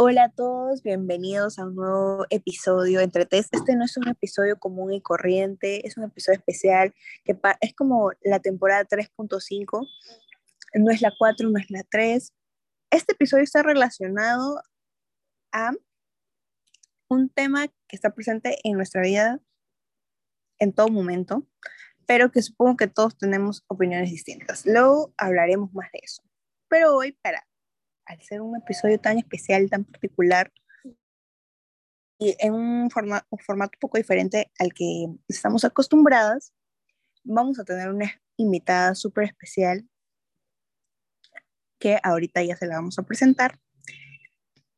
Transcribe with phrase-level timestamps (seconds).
[0.00, 3.52] Hola a todos, bienvenidos a un nuevo episodio entre test.
[3.52, 8.12] Este no es un episodio común y corriente, es un episodio especial que es como
[8.22, 9.88] la temporada 3.5,
[10.74, 12.32] no es la 4, no es la 3.
[12.92, 14.62] Este episodio está relacionado
[15.50, 15.72] a
[17.08, 19.40] un tema que está presente en nuestra vida
[20.60, 21.44] en todo momento,
[22.06, 24.64] pero que supongo que todos tenemos opiniones distintas.
[24.64, 26.22] Luego hablaremos más de eso.
[26.68, 27.48] Pero hoy, para
[28.08, 30.52] al ser un episodio tan especial, tan particular,
[32.18, 36.52] y en un, formato un poco diferente al que estamos acostumbradas,
[37.22, 39.88] vamos a tener una invitada súper especial
[41.78, 43.60] que ahorita ya se la vamos a presentar.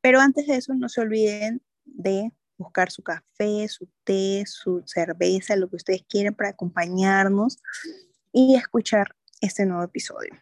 [0.02, 5.56] Pero antes de eso, no se olviden de buscar su café, su té, su cerveza,
[5.56, 7.62] lo que ustedes quieran para acompañarnos
[8.32, 10.34] y escuchar este nuevo episodio.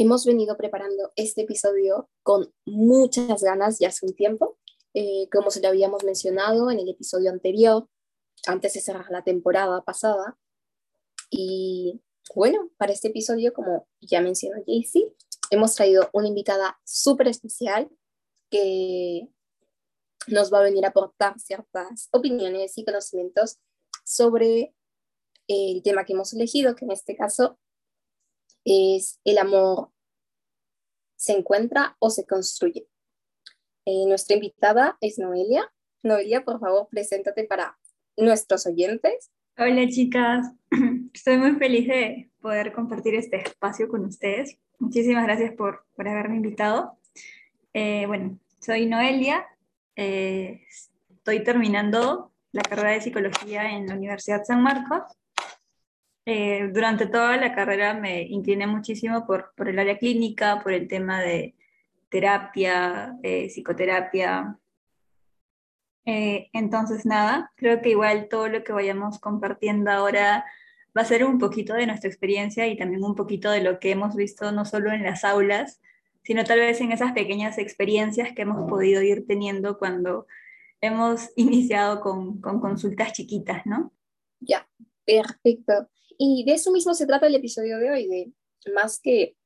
[0.00, 4.56] Hemos venido preparando este episodio con muchas ganas ya hace un tiempo,
[4.94, 7.86] eh, como se lo habíamos mencionado en el episodio anterior,
[8.46, 10.38] antes de cerrar la temporada pasada.
[11.28, 12.00] Y
[12.34, 15.14] bueno, para este episodio, como ya mencionó Jaycee,
[15.50, 17.90] hemos traído una invitada súper especial
[18.48, 19.28] que
[20.28, 23.58] nos va a venir a aportar ciertas opiniones y conocimientos
[24.06, 24.74] sobre
[25.46, 27.58] el tema que hemos elegido, que en este caso
[28.64, 29.90] es el amor
[31.16, 32.86] se encuentra o se construye.
[33.84, 35.70] Eh, nuestra invitada es Noelia.
[36.02, 37.78] Noelia, por favor, preséntate para
[38.16, 39.30] nuestros oyentes.
[39.58, 40.46] Hola chicas,
[41.12, 44.56] estoy muy feliz de poder compartir este espacio con ustedes.
[44.78, 46.98] Muchísimas gracias por, por haberme invitado.
[47.74, 49.46] Eh, bueno, soy Noelia,
[49.96, 50.62] eh,
[51.10, 55.02] estoy terminando la carrera de psicología en la Universidad San Marcos
[56.26, 60.86] eh, durante toda la carrera me incliné muchísimo por, por, el área clínica, por el
[60.86, 61.54] tema de
[62.08, 64.58] terapia, eh, psicoterapia.
[66.04, 70.44] Eh, entonces, nada, creo que igual todo lo que vayamos compartiendo ahora
[70.96, 73.92] va a ser un poquito de nuestra experiencia y también un poquito de lo que
[73.92, 75.80] hemos visto no solo en las aulas,
[76.22, 80.26] sino tal vez en esas pequeñas experiencias que hemos podido ir teniendo cuando
[80.80, 83.92] hemos iniciado con, con consultas chiquitas, ¿no?
[84.40, 84.68] Ya,
[85.04, 85.88] perfecto.
[86.22, 88.32] Y de eso mismo se trata el episodio de hoy, de
[88.74, 89.38] más que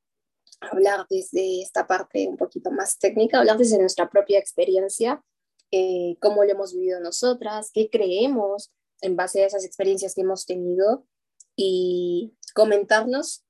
[0.59, 5.23] hablar desde esta parte un poquito más técnica, hablar desde nuestra propia experiencia,
[5.71, 10.45] eh, cómo lo hemos vivido nosotras, qué creemos en base a esas experiencias que hemos
[10.45, 11.07] tenido
[11.55, 13.45] y comentarnos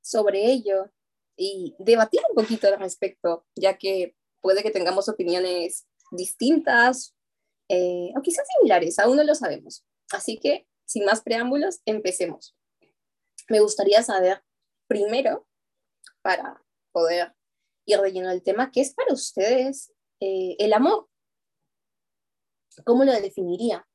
[0.00, 0.90] sobre ello
[1.36, 7.14] y debatir un poquito al respecto, ya que puede que tengamos opiniones distintas
[7.68, 9.84] eh, o quizás similares, aún no lo sabemos.
[10.10, 12.54] Así que sin más preámbulos, empecemos.
[13.48, 14.42] Me gustaría saber
[14.86, 15.46] primero,
[16.20, 17.32] para poder
[17.86, 21.08] ir relleno el tema, ¿qué es para ustedes eh, el amor?
[22.84, 23.86] ¿Cómo lo definiría?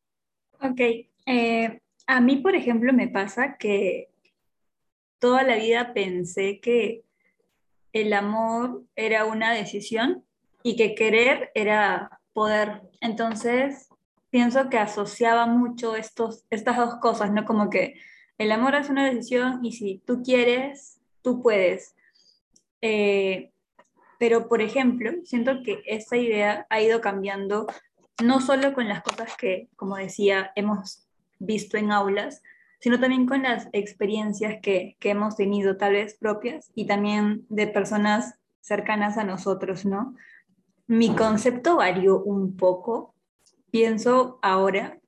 [0.59, 0.79] Ok,
[1.27, 4.09] eh, a mí, por ejemplo, me pasa que
[5.19, 7.03] toda la vida pensé que
[7.93, 10.25] el amor era una decisión
[10.63, 12.81] y que querer era poder.
[13.01, 13.89] Entonces,
[14.29, 17.45] pienso que asociaba mucho estos, estas dos cosas, ¿no?
[17.45, 17.99] Como que
[18.37, 21.95] el amor es una decisión y si tú quieres, tú puedes.
[22.81, 23.51] Eh,
[24.19, 27.67] pero, por ejemplo, siento que esa idea ha ido cambiando
[28.23, 31.07] no solo con las cosas que, como decía, hemos
[31.39, 32.41] visto en aulas,
[32.79, 37.67] sino también con las experiencias que, que hemos tenido, tal vez propias, y también de
[37.67, 40.15] personas cercanas a nosotros, ¿no?
[40.87, 43.13] Mi concepto varió un poco,
[43.77, 44.99] pienso ahora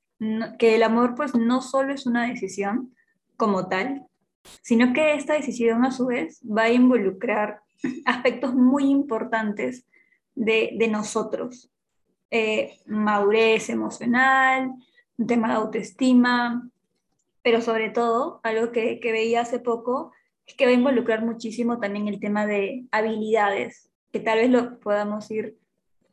[0.60, 2.94] que el amor pues no solo es una decisión
[3.36, 4.06] como tal,
[4.62, 7.62] sino que esta decisión a su vez va a involucrar
[8.06, 9.88] aspectos muy importantes
[10.36, 11.72] de, nosotros.
[12.30, 14.72] Eh, madurez emocional,
[15.18, 16.70] un tema de autoestima,
[17.42, 20.12] pero sobre todo, algo que, que veía hace poco,
[20.46, 24.80] es que va a involucrar muchísimo también el tema de habilidades, que tal vez lo
[24.80, 25.58] podamos ir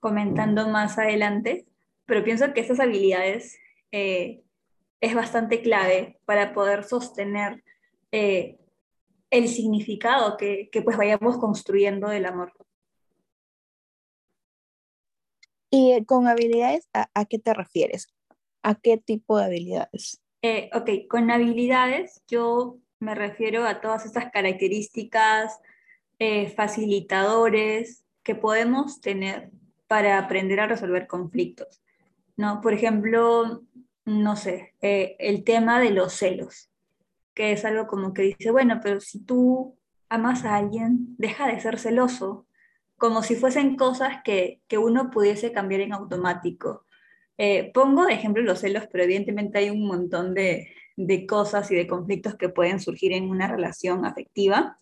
[0.00, 1.66] comentando más adelante,
[2.06, 3.58] pero pienso que estas habilidades
[3.92, 4.42] eh,
[5.00, 7.62] es bastante clave para poder sostener
[8.12, 8.58] eh,
[9.30, 12.52] el significado que, que, pues vayamos construyendo del amor.
[15.70, 18.06] ¿Y con habilidades a, a qué te refieres?
[18.62, 20.22] ¿A qué tipo de habilidades?
[20.42, 25.60] Eh, ok, con habilidades yo me refiero a todas estas características,
[26.56, 29.50] facilitadores que podemos tener
[29.86, 31.82] para aprender a resolver conflictos.
[32.36, 32.60] ¿No?
[32.60, 33.62] Por ejemplo,
[34.04, 36.70] no sé, eh, el tema de los celos,
[37.34, 39.76] que es algo como que dice, bueno, pero si tú
[40.08, 42.46] amas a alguien, deja de ser celoso,
[42.96, 46.86] como si fuesen cosas que, que uno pudiese cambiar en automático.
[47.38, 51.74] Eh, pongo de ejemplo los celos, pero evidentemente hay un montón de, de cosas y
[51.74, 54.78] de conflictos que pueden surgir en una relación afectiva.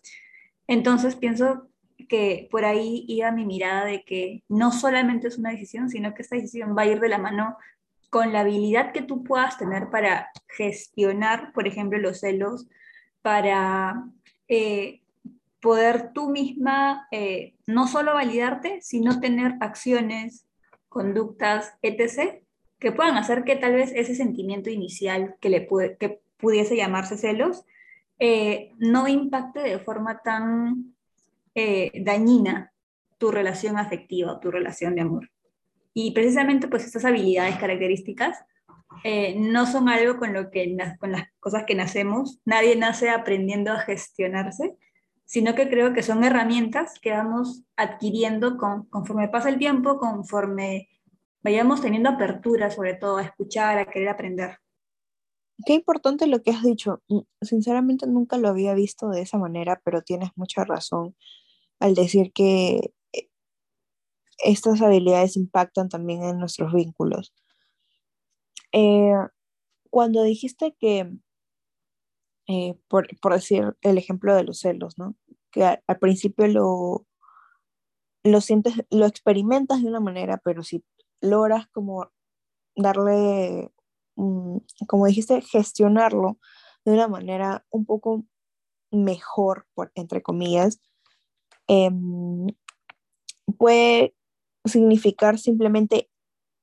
[0.67, 1.69] Entonces pienso
[2.07, 6.21] que por ahí iba mi mirada de que no solamente es una decisión, sino que
[6.21, 7.57] esta decisión va a ir de la mano
[8.09, 12.67] con la habilidad que tú puedas tener para gestionar, por ejemplo, los celos,
[13.21, 14.05] para
[14.47, 15.01] eh,
[15.59, 20.45] poder tú misma eh, no solo validarte, sino tener acciones,
[20.89, 22.41] conductas, etc.,
[22.79, 25.67] que puedan hacer que tal vez ese sentimiento inicial que, le
[25.99, 27.65] que pudiese llamarse celos,
[28.19, 30.94] eh, no impacte de forma tan
[31.55, 32.73] dañina
[33.17, 35.29] tu relación afectiva, tu relación de amor.
[35.93, 38.37] Y precisamente pues estas habilidades, características,
[39.03, 42.39] eh, no son algo con, lo que, con las cosas que nacemos.
[42.45, 44.75] Nadie nace aprendiendo a gestionarse,
[45.25, 50.89] sino que creo que son herramientas que vamos adquiriendo con, conforme pasa el tiempo, conforme
[51.41, 54.57] vayamos teniendo apertura, sobre todo a escuchar, a querer aprender.
[55.65, 57.01] Qué importante lo que has dicho.
[57.41, 61.15] Sinceramente nunca lo había visto de esa manera, pero tienes mucha razón
[61.79, 62.93] al decir que
[64.37, 67.33] estas habilidades impactan también en nuestros vínculos.
[68.71, 69.13] Eh,
[69.89, 71.09] cuando dijiste que,
[72.47, 75.15] eh, por, decir el ejemplo de los celos, ¿no?
[75.51, 77.05] Que al, principio lo,
[78.23, 80.83] lo sientes, lo experimentas de una manera, pero si
[81.21, 82.11] logras como
[82.75, 83.71] darle,
[84.87, 86.37] como dijiste, gestionarlo
[86.83, 88.25] de una manera un poco
[88.91, 90.81] mejor, por, entre comillas,
[91.67, 92.47] em,
[93.57, 94.15] puede
[94.65, 96.09] significar simplemente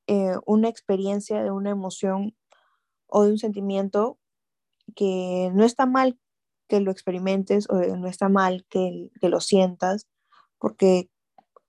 [0.07, 2.37] eh, una experiencia de una emoción
[3.07, 4.19] o de un sentimiento
[4.95, 6.19] que no está mal
[6.69, 10.09] que lo experimentes o no está mal que, que lo sientas,
[10.59, 11.11] porque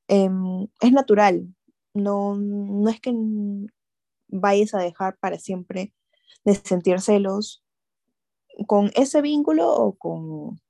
[0.08, 1.54] em, es natural,
[1.94, 3.14] no, no es que
[4.30, 5.94] vayas a dejar para siempre
[6.46, 7.66] de sentir celos
[8.66, 10.62] con ese vínculo o con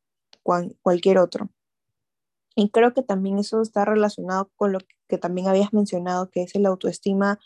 [0.82, 1.52] cualquier otro.
[2.56, 6.56] Y creo que también eso está relacionado con lo que también habías mencionado, que es
[6.56, 7.40] el autoestima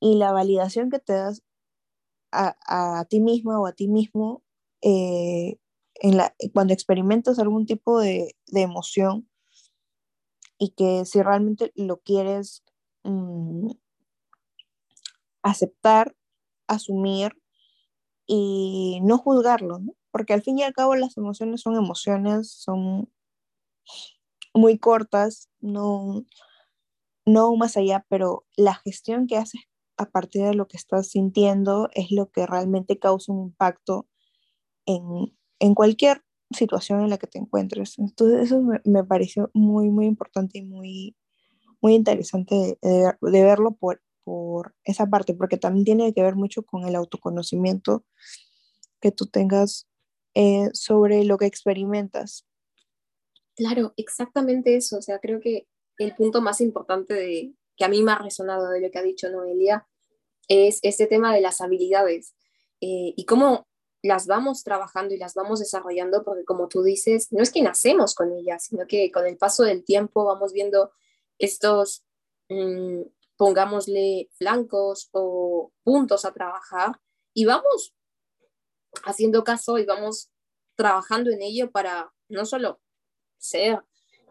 [0.00, 1.42] y la validación que te das
[2.32, 4.42] a, ti misma o a ti mismo
[4.80, 5.58] eh,
[5.96, 9.28] en la, cuando experimentas algún tipo de, emoción
[10.58, 12.64] y que si realmente lo quieres
[13.04, 13.70] mm,
[15.42, 16.16] aceptar,
[16.66, 17.32] asumir
[18.26, 19.80] y no juzgarlo,
[20.10, 23.12] porque al fin y al cabo las emociones son emociones, son
[24.54, 26.24] muy cortas, no,
[27.26, 29.60] no más allá, pero la gestión que haces
[29.96, 34.08] a partir de lo que estás sintiendo es lo que realmente causa un impacto
[34.86, 37.98] en, cualquier situación en la que te encuentres.
[37.98, 41.16] Entonces eso me, pareció muy, muy importante y muy,
[41.80, 46.86] muy interesante de, verlo por, por esa parte, porque también tiene que ver mucho con
[46.86, 48.04] el autoconocimiento
[49.00, 49.88] que tú tengas
[50.34, 52.46] eh, sobre lo que experimentas.
[53.56, 54.98] Claro, exactamente eso.
[54.98, 55.66] O sea, creo que
[55.98, 59.02] el punto más importante de, que a mí me ha resonado de lo que ha
[59.02, 59.86] dicho Noelia
[60.48, 62.34] es este tema de las habilidades
[62.80, 63.66] eh, y cómo
[64.02, 68.14] las vamos trabajando y las vamos desarrollando, porque como tú dices, no es que nacemos
[68.14, 70.90] con ellas, sino que con el paso del tiempo vamos viendo
[71.38, 72.04] estos,
[72.48, 73.02] mm,
[73.36, 77.00] pongámosle, flancos o puntos a trabajar
[77.32, 77.94] y vamos
[79.04, 80.30] haciendo caso y vamos
[80.74, 82.80] trabajando en ello para no solo
[83.42, 83.82] ser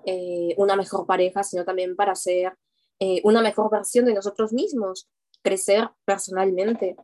[0.05, 2.57] eh, una mejor pareja, sino también para ser
[2.99, 5.09] eh, una mejor versión de nosotros mismos,
[5.43, 6.95] crecer personalmente.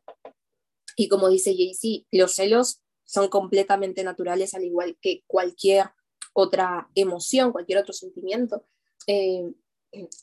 [0.96, 5.92] Y como dice Jaycee, los celos son completamente naturales, al igual que cualquier
[6.34, 8.66] otra emoción, cualquier otro sentimiento.
[9.06, 9.54] Eh,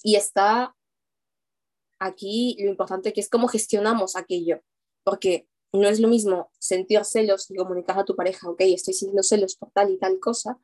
[0.03, 0.75] y está
[1.99, 4.61] aquí lo importante que es cómo gestionamos aquello,
[5.05, 9.23] porque no es lo mismo sentir celos y comunicar a tu pareja, ok, estoy sintiendo
[9.23, 10.59] celos por tal y tal cosa,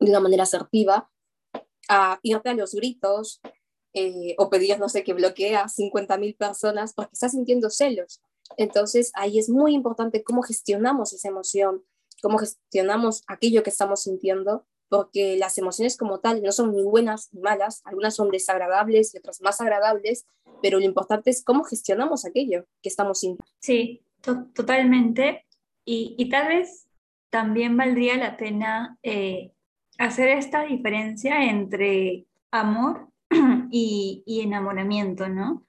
[0.00, 1.10] de una manera asertiva,
[1.88, 3.40] a irte a los gritos
[3.92, 8.20] eh, o pedir, no sé, que bloquee a 50.000 personas porque estás sintiendo celos.
[8.56, 11.84] Entonces ahí es muy importante cómo gestionamos esa emoción,
[12.22, 17.32] cómo gestionamos aquello que estamos sintiendo, porque las emociones como tal no son ni buenas
[17.32, 20.26] ni malas, algunas son desagradables y otras más agradables,
[20.62, 23.52] pero lo importante es cómo gestionamos aquello que estamos sintiendo.
[23.60, 24.02] Sí,
[24.54, 25.46] totalmente.
[25.84, 26.86] Y, y, tal vez
[27.30, 29.52] también valdría la pena eh,
[30.00, 33.10] hacer esta diferencia entre amor
[33.70, 35.66] y, enamoramiento, ¿no?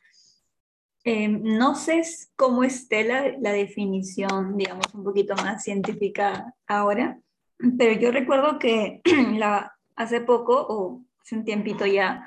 [1.03, 2.01] Eh, no sé
[2.37, 7.19] cómo esté la, definición, digamos, un poquito más científica ahora,
[7.77, 9.01] pero yo recuerdo que
[9.95, 12.25] hace poco, o hace un tiempito ya,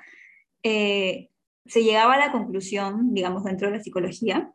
[0.62, 1.30] eh,
[1.64, 4.52] se llegaba a la conclusión, digamos, dentro de la psicología,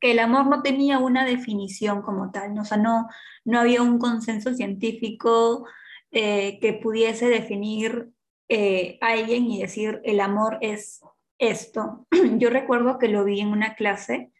[0.00, 2.62] que el amor no tenía una definición como tal, ¿no?
[2.62, 3.06] o sea, no,
[3.44, 5.66] no había un consenso científico
[6.14, 8.10] eh, que pudiese definir
[8.48, 11.00] eh, a alguien y decir el amor es
[11.38, 12.06] esto.
[12.38, 14.30] Yo recuerdo que lo vi en una clase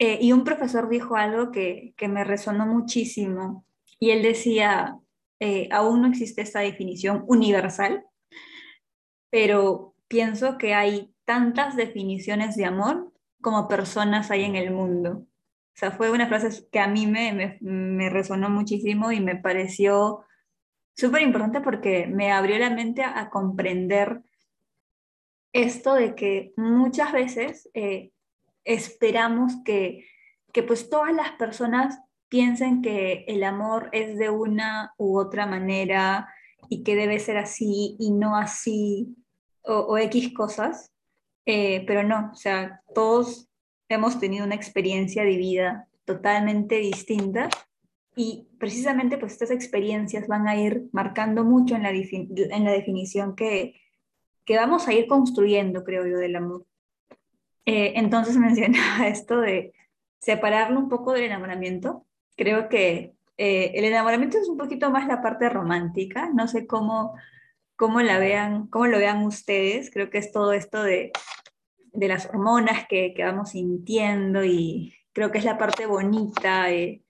[0.00, 3.64] eh, y un profesor dijo algo que, que, me resonó muchísimo
[4.00, 4.98] y él decía,
[5.70, 8.04] aún no existe esta definición universal,
[9.30, 15.26] pero pienso que hay tantas definiciones de amor como personas hay en el mundo.
[15.76, 20.25] O sea, fue una frase que a mí me, me, resonó muchísimo y me pareció
[20.96, 24.22] súper importante porque me abrió la mente a, comprender
[25.52, 28.12] esto de que muchas veces eh,
[28.64, 30.06] esperamos que,
[30.52, 31.98] que pues todas las personas
[32.28, 36.28] piensen que el amor es de una u otra manera
[36.68, 39.16] y que debe ser así y no así
[39.62, 40.92] o, o X cosas.
[41.46, 43.48] Eh, pero no, o sea, todos
[43.88, 47.48] hemos tenido una experiencia de vida totalmente distinta
[48.16, 53.36] y precisamente pues estas experiencias van a ir marcando mucho en la, en la definición
[53.36, 53.80] que,
[54.44, 56.64] que vamos a ir construyendo, creo yo, del amor.
[57.66, 59.74] Eh, entonces mencionaba esto de
[60.18, 62.06] separarlo un poco del enamoramiento.
[62.36, 67.14] Creo que eh, el enamoramiento es un poquito más la parte romántica, no sé cómo,
[67.76, 71.12] cómo, la vean, cómo lo vean ustedes, creo que es todo esto de
[71.96, 77.02] de las hormonas que, que, vamos sintiendo y creo que es la parte bonita, eh,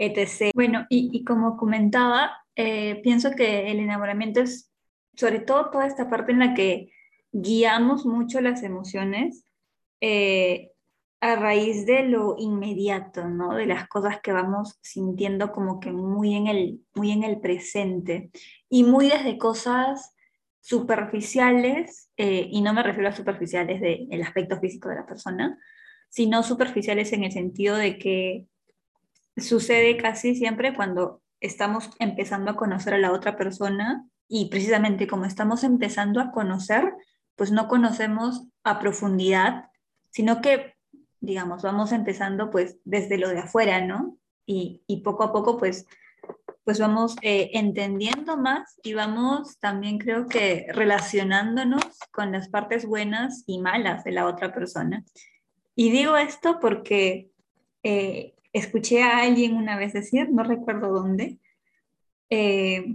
[0.00, 0.50] etc.
[0.54, 4.70] Bueno, y, como comentaba, eh, pienso que el enamoramiento es
[5.14, 6.92] sobre todo toda esta parte en la que
[7.32, 9.44] guiamos mucho las emociones
[10.00, 10.70] eh,
[11.20, 13.54] a raíz de lo inmediato, ¿no?
[13.54, 18.30] De las cosas que vamos sintiendo como que muy en el, muy en el presente
[18.70, 20.14] y muy desde cosas
[20.60, 25.58] superficiales, eh, y no me refiero a superficiales del aspecto físico de la persona,
[26.08, 28.46] sino superficiales en el sentido de que
[29.40, 35.24] sucede casi siempre cuando estamos empezando a conocer a la otra persona y precisamente como
[35.24, 36.92] estamos empezando a conocer,
[37.36, 39.70] pues no conocemos a profundidad,
[40.10, 40.74] sino que,
[41.20, 44.16] digamos, vamos empezando pues desde lo de afuera, ¿no?
[44.46, 45.86] Y, y poco a poco pues
[46.64, 51.82] pues vamos eh, entendiendo más y vamos también creo que relacionándonos
[52.12, 55.04] con las partes buenas y malas de la otra persona.
[55.74, 57.30] Y digo esto porque
[57.82, 61.38] eh, escuché a alguien una vez decir, no recuerdo dónde,
[62.30, 62.94] eh,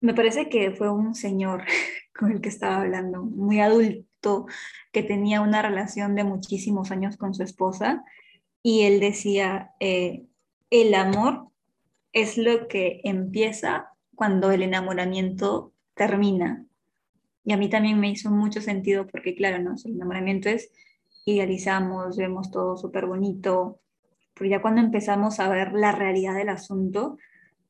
[0.00, 1.64] me parece que fue un señor
[2.18, 4.46] con el que estaba hablando, muy adulto,
[4.92, 8.04] que tenía una relación de muchísimos años con su esposa,
[8.62, 11.48] y él decía, el amor
[12.12, 16.66] es lo que empieza cuando el enamoramiento termina.
[17.44, 19.76] Y a mí también me hizo mucho sentido porque, claro, ¿no?
[19.84, 20.70] el enamoramiento es
[21.24, 23.80] idealizamos, vemos todo súper bonito,
[24.38, 27.18] pero ya cuando empezamos a ver la realidad del asunto,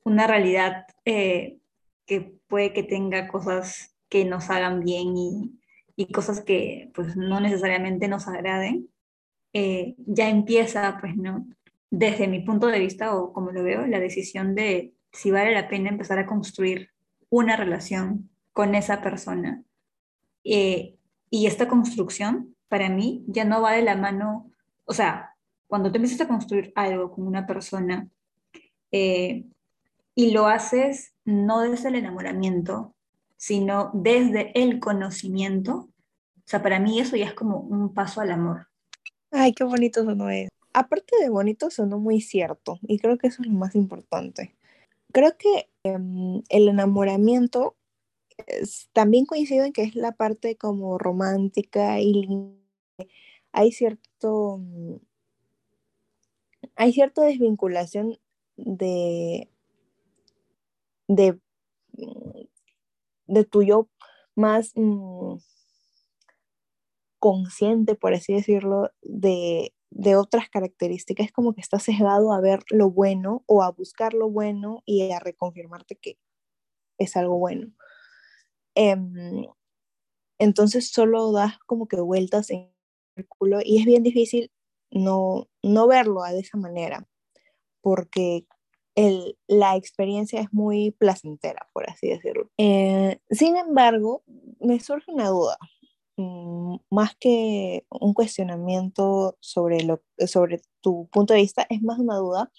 [0.04, 1.58] una realidad eh,
[2.06, 5.58] que puede que tenga cosas que nos hagan bien y,
[5.96, 8.88] y cosas que pues no necesariamente nos agraden,
[9.52, 11.46] eh, ya empieza pues no
[11.90, 15.68] desde mi punto de vista o como lo veo, la decisión de si vale la
[15.68, 16.90] pena empezar a construir
[17.30, 19.62] una relación con esa persona.
[20.44, 20.96] Eh,
[21.30, 24.50] y esta construcción, para mí, ya no va de la mano,
[24.84, 25.34] o sea,
[25.68, 28.08] cuando te empiezas a construir algo con una persona
[28.90, 29.44] eh,
[30.14, 32.94] y lo haces no desde el enamoramiento,
[33.36, 38.32] sino desde el conocimiento, o sea, para mí eso ya es como un paso al
[38.32, 38.66] amor.
[39.30, 40.48] Ay, qué bonito eso no es
[40.78, 44.56] aparte de bonito, sonó muy cierto y creo que eso es lo más importante.
[45.12, 47.76] Creo que em, el enamoramiento
[48.92, 52.28] también coincido en que es la parte como romántica y
[53.52, 54.96] hay cierto mm,
[56.78, 58.18] hay cierta desvinculación
[58.56, 59.48] de
[61.08, 61.38] de,
[63.26, 63.88] de tu yo
[64.34, 65.36] más mm,
[67.20, 72.60] consciente, por así decirlo, de de otras características, es como que estás sesgado a ver
[72.68, 76.18] lo bueno o a buscar lo bueno y a reconfirmarte que
[76.98, 77.72] es algo bueno.
[78.76, 79.46] Em,
[80.38, 82.60] entonces solo das como que vueltas en
[83.16, 84.50] el círculo y es bien difícil
[84.90, 87.06] no, no verlo de esa manera,
[87.80, 88.46] porque
[88.94, 92.50] el, la experiencia es muy placentera, por así decirlo.
[92.58, 94.24] Eh, sin embargo,
[94.60, 95.56] me surge una duda.
[96.16, 102.16] Mm, más que un cuestionamiento sobre, lo, sobre tu punto de vista, es más una
[102.16, 102.50] duda,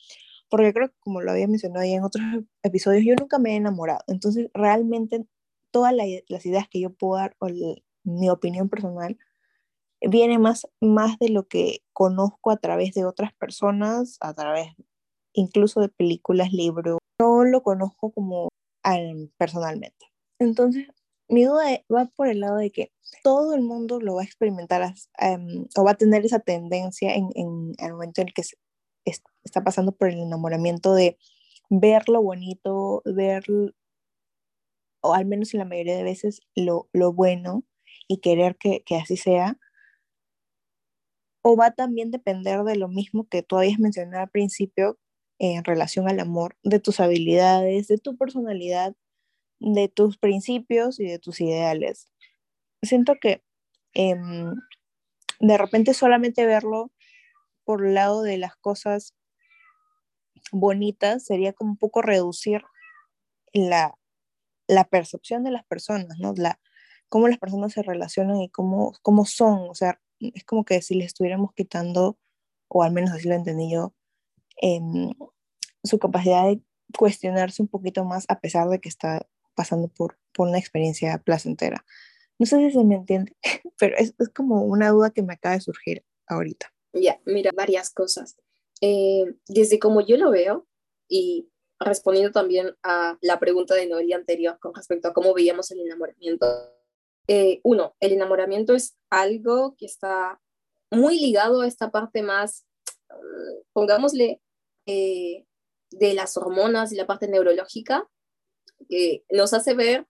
[0.50, 2.24] porque creo que como lo había mencionado ya en otros
[2.64, 4.00] episodios, yo nunca me he enamorado.
[4.08, 5.26] Entonces, realmente
[5.72, 7.50] todas las ideas que yo puedo dar o
[8.04, 9.18] mi opinión personal
[10.02, 14.74] viene más, más de lo que conozco a través de otras personas, a través
[15.34, 16.98] incluso de películas, libros.
[17.20, 18.50] No lo conozco como
[19.38, 20.08] personalmente.
[20.40, 20.88] Entonces,
[21.28, 22.92] mi duda va por el lado de que
[23.24, 27.30] todo el mundo lo va a experimentar em, o va a tener esa tendencia en,
[27.36, 28.44] en, el momento en el que
[29.06, 31.18] está pasando por el enamoramiento de
[31.70, 33.44] ver lo bonito, ver,
[35.02, 37.64] o al menos en la mayoría de veces, lo, lo bueno
[38.08, 39.60] y querer que, que, así sea.
[41.50, 45.00] O va también depender de lo mismo que tú habías mencionado al principio
[45.40, 48.96] en relación al amor, de tus habilidades, de tu personalidad,
[49.60, 52.08] de tus principios y de tus ideales.
[52.84, 53.42] Siento que
[53.96, 54.54] em,
[55.40, 56.92] de repente solamente verlo
[57.64, 59.16] por el lado de las cosas
[60.52, 62.62] bonitas sería como un poco reducir
[63.54, 63.98] la,
[64.68, 66.32] la percepción de las personas, ¿no?
[66.38, 66.60] La,
[67.08, 69.68] cómo las personas se relacionan y cómo, cómo son.
[69.68, 72.18] O sea, es como que si les estuviéramos quitando,
[72.68, 73.94] o al menos así lo entendí yo,
[74.62, 75.12] em,
[75.84, 76.62] su capacidad de
[76.98, 81.86] cuestionarse un poquito más a pesar de que está pasando por, por una experiencia placentera.
[82.38, 83.36] No sé si se me entiende,
[83.78, 86.74] pero es, es como una duda que me acaba de surgir ahorita.
[86.94, 88.38] Ya, mira, varias cosas.
[88.82, 90.66] Eh, desde como yo lo veo,
[91.10, 91.50] y
[91.80, 96.46] respondiendo también a la pregunta de Noelia anterior con respecto a cómo veíamos el enamoramiento.
[97.32, 100.42] Eh, uno, el enamoramiento es algo que está
[100.92, 102.66] muy ligado a esta parte más,
[103.10, 104.42] mm, pongámosle,
[104.88, 105.46] eh,
[105.92, 108.10] de las hormonas y la parte neurológica,
[108.90, 110.08] que nos hace ver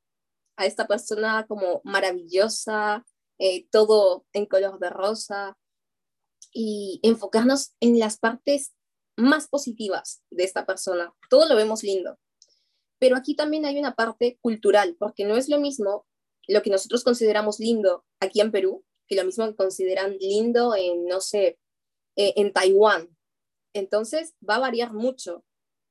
[0.57, 3.05] a esta persona como maravillosa,
[3.71, 5.57] todo en color de rosa,
[6.53, 8.73] y enfocarnos en las partes
[9.17, 11.13] más positivas de esta persona.
[11.29, 12.17] Todo lo vemos lindo.
[12.99, 16.05] Pero aquí también hay una parte cultural, porque no es lo mismo
[16.53, 21.05] lo que nosotros consideramos lindo aquí en Perú que lo mismo que consideran lindo en,
[21.05, 21.59] no sé,
[22.15, 23.09] eh, en Taiwán.
[23.73, 25.43] Entonces va a variar mucho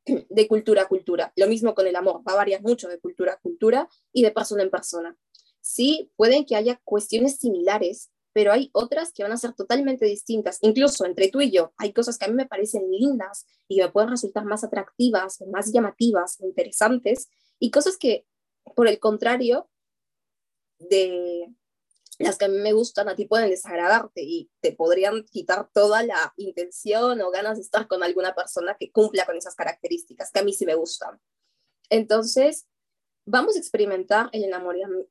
[0.07, 1.33] de cultura a cultura.
[1.37, 4.31] Lo mismo con el amor, va a variar mucho de cultura a cultura y de
[4.31, 5.17] persona en persona.
[5.61, 10.59] Sí, pueden que haya cuestiones similares, pero hay otras que van a ser totalmente distintas.
[10.63, 13.91] Incluso entre tú y yo, hay cosas que a mí me parecen lindas y me
[13.91, 18.25] pueden resultar más atractivas, más llamativas, interesantes, y cosas que,
[18.77, 19.69] por el contrario,
[20.79, 21.53] de
[22.19, 26.03] las que a mí me gustan, a ti pueden desagradarte y te podrían quitar toda
[26.03, 30.41] la intención o ganas de estar con alguna persona que cumpla con esas características que
[30.41, 31.21] a mí sí me gustan.
[31.91, 32.67] Entonces,
[33.25, 34.45] vamos a experimentar el,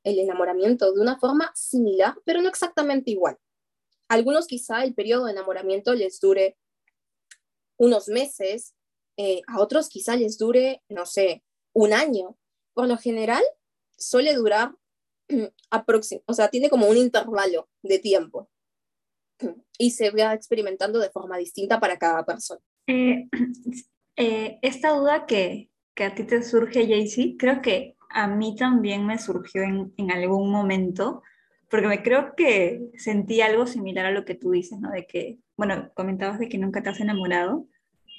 [0.03, 3.37] enamoramiento de una forma similar, pero no exactamente igual.
[4.09, 6.57] algunos quizá el periodo de enamoramiento les dure
[7.77, 8.73] unos meses,
[9.17, 12.37] eh, a otros quizá les dure, no sé, un año.
[12.73, 13.43] Por lo general,
[13.97, 14.75] suele durar
[16.25, 18.49] o sea, tiene como un intervalo de tiempo
[19.77, 22.61] y se va experimentando de forma distinta para cada persona.
[22.87, 23.27] Eh,
[24.15, 29.05] eh, esta duda que, que a ti te surge, Jaycee, creo que a mí también
[29.05, 31.21] me surgió en, en, algún momento,
[31.69, 34.91] porque me creo que sentí algo similar a lo que tú dices, ¿no?
[34.91, 37.67] De que, bueno, comentabas de que nunca te has enamorado.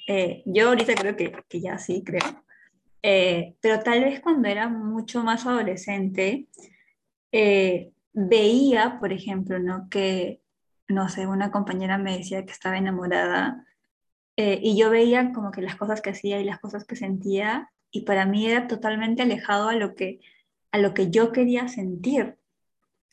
[0.07, 2.21] Eh, yo ahorita creo que, que ya sí, creo.
[3.01, 6.47] Eh, pero tal vez cuando era mucho más adolescente,
[7.31, 9.87] eh, veía, por ejemplo, ¿no?
[9.89, 10.41] Que,
[10.87, 13.65] no sé, una compañera me decía que estaba enamorada
[14.41, 18.01] y yo veía como que las cosas que hacía y las cosas que sentía y
[18.01, 20.19] para mí era totalmente alejado a lo que,
[20.71, 22.37] a lo que yo quería sentir.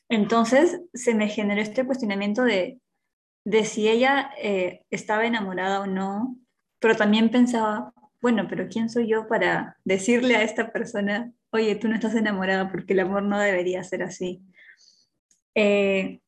[0.08, 2.80] Entonces se me generó este cuestionamiento de,
[3.44, 6.36] de si ella eh, estaba enamorada o no,
[6.78, 11.88] pero también pensaba, bueno, pero ¿quién soy yo para decirle a esta persona, oye, tú
[11.88, 14.42] no estás enamorada porque el amor no debería ser así?
[15.54, 16.20] Eh,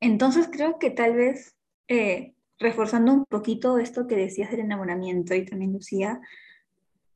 [0.00, 1.56] entonces creo que tal vez,
[1.88, 6.20] eh, reforzando un poquito esto que decías del enamoramiento y también Lucía,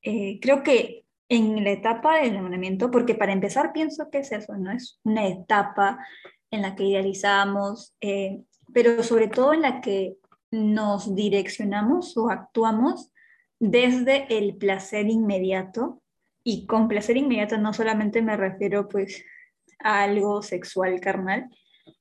[0.02, 4.56] eh, creo que en la etapa del enamoramiento, porque para empezar pienso que es eso,
[4.56, 4.72] ¿no?
[4.72, 5.98] Es una etapa
[6.50, 7.94] en la que idealizamos,
[8.72, 10.16] pero sobre todo en la que
[10.50, 13.12] nos direccionamos o actuamos
[13.60, 15.99] desde el placer inmediato.
[16.42, 19.24] Y con placer inmediato no solamente me refiero pues
[19.78, 21.48] a algo sexual carnal,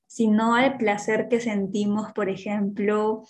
[0.06, 3.22] sino al placer que sentimos, por ejemplo,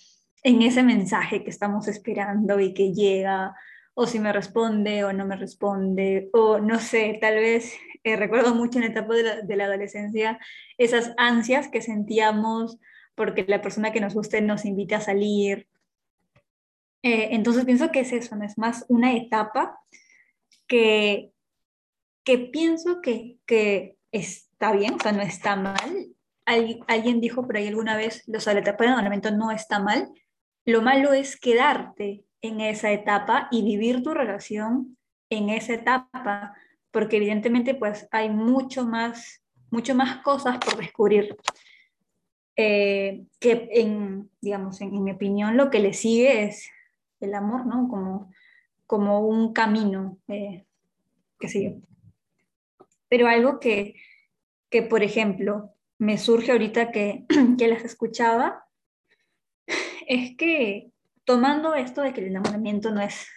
[0.43, 3.55] en ese mensaje que estamos esperando y que llega,
[3.95, 8.55] o si me responde o no me responde, o no sé, tal vez eh, recuerdo
[8.55, 10.39] mucho en la etapa de la, adolescencia
[10.79, 12.79] esas ansias que sentíamos
[13.15, 15.69] porque la persona que nos guste nos invita a salir.
[17.03, 18.45] Eh, entonces pienso que es eso, ¿no?
[18.45, 19.79] es más una etapa
[20.71, 21.33] que
[22.25, 26.15] que pienso que, que está bien, o sea, no está mal.
[26.45, 30.09] alguien dijo por ahí alguna vez, la etapa de enamoramiento no está mal.
[30.65, 34.97] Lo malo es quedarte en esa etapa y vivir tu relación
[35.31, 36.55] en esa etapa,
[36.91, 41.37] porque evidentemente pues hay mucho más, mucho más cosas por descubrir.
[42.57, 46.69] Eh, que en, digamos, en, mi opinión lo que le sigue es
[47.21, 47.89] el amor, ¿no?
[47.89, 48.31] Como,
[48.91, 50.67] como un camino, eh,
[51.39, 51.71] qué sé yo.
[53.09, 53.95] Pero algo que,
[54.69, 57.25] que, por ejemplo, me surge ahorita que,
[57.57, 58.65] que las escuchaba,
[60.09, 60.91] es que
[61.23, 63.29] tomando esto de que el enamoramiento no es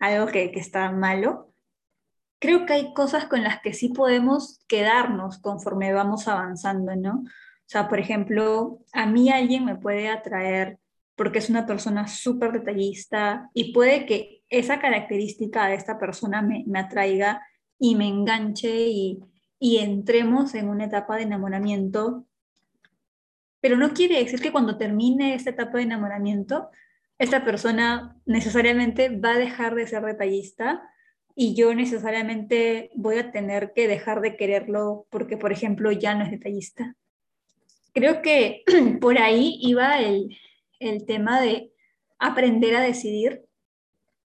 [0.00, 1.54] algo que, que está malo,
[2.40, 7.22] creo que hay cosas con las que sí podemos quedarnos conforme vamos avanzando, ¿no?
[7.22, 10.80] O sea, por ejemplo, a mí alguien me puede atraer
[11.14, 16.64] porque es una persona súper detallista y puede que esa característica de esta persona me,
[16.78, 17.42] atraiga
[17.78, 19.20] y me enganche y,
[19.58, 22.26] y entremos en una etapa de enamoramiento.
[23.60, 26.70] Pero no quiere decir que cuando termine esta etapa de enamoramiento,
[27.18, 30.82] esta persona necesariamente va a dejar de ser detallista
[31.34, 36.24] y yo necesariamente voy a tener que dejar de quererlo porque, por ejemplo, ya no
[36.24, 36.96] es detallista
[37.96, 38.62] creo que
[39.00, 40.36] por ahí iba el,
[40.78, 41.72] el tema de
[42.18, 43.42] aprender a decidir,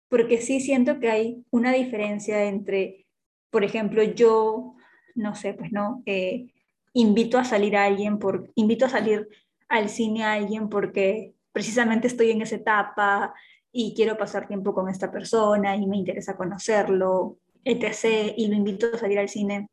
[0.10, 3.06] porque sí siento que hay una diferencia entre,
[3.50, 4.76] por ejemplo, yo,
[5.16, 6.54] no sé, pues no, eh,
[6.94, 9.28] invito a salir a alguien, por, invito a salir
[9.68, 13.34] al cine a alguien porque precisamente estoy en esa etapa
[13.72, 18.34] y quiero pasar tiempo con esta persona y me interesa conocerlo, etc.
[18.38, 19.70] Y lo invito a salir al cine.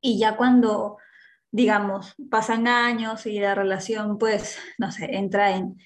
[0.00, 0.96] Y ya cuando
[1.52, 5.78] digamos, pasan años y la relación, pues, no sé, entra en,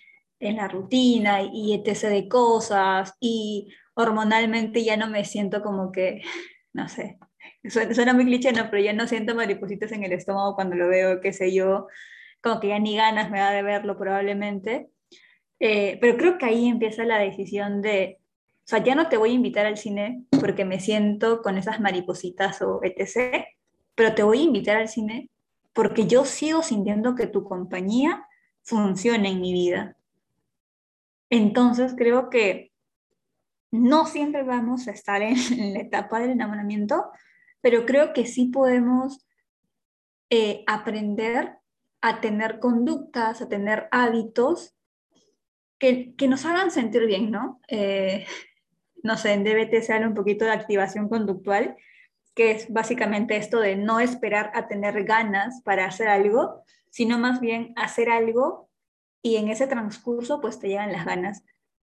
[0.49, 2.09] en la rutina y, etc.
[2.09, 6.23] de cosas y hormonalmente ya no me siento como que,
[6.73, 7.19] no sé,
[7.69, 11.21] suena, muy cliché, no, pero ya no siento maripositas en el estómago cuando lo veo,
[11.21, 11.87] qué sé yo,
[12.43, 14.89] como que ya ni ganas me da de verlo probablemente.
[15.61, 18.19] Eh, pero creo que ahí empieza la decisión de,
[18.65, 21.81] o sea, ya no te voy a invitar al cine porque me siento con esas
[21.81, 23.47] maripositas o etc.,
[23.95, 25.31] pero te voy a invitar al cine
[25.73, 28.27] porque yo sigo sintiendo que tu compañía
[28.63, 29.97] funciona en mi vida.
[31.35, 32.71] Entonces creo que
[33.73, 35.35] no siempre vamos a estar en,
[35.75, 37.11] la etapa del enamoramiento,
[37.61, 39.27] pero creo que sí podemos
[40.31, 41.57] eh, aprender
[42.01, 44.77] a tener conductas, a tener hábitos
[45.81, 47.61] que, nos hagan sentir bien, ¿no?
[47.67, 48.27] Eh,
[49.03, 51.77] no sé, en DBT se habla un poquito de activación conductual,
[52.37, 57.41] que es básicamente esto de no esperar a tener ganas para hacer algo, sino más
[57.41, 58.71] bien hacer algo
[59.25, 61.45] y en ese transcurso pues te llegan las ganas.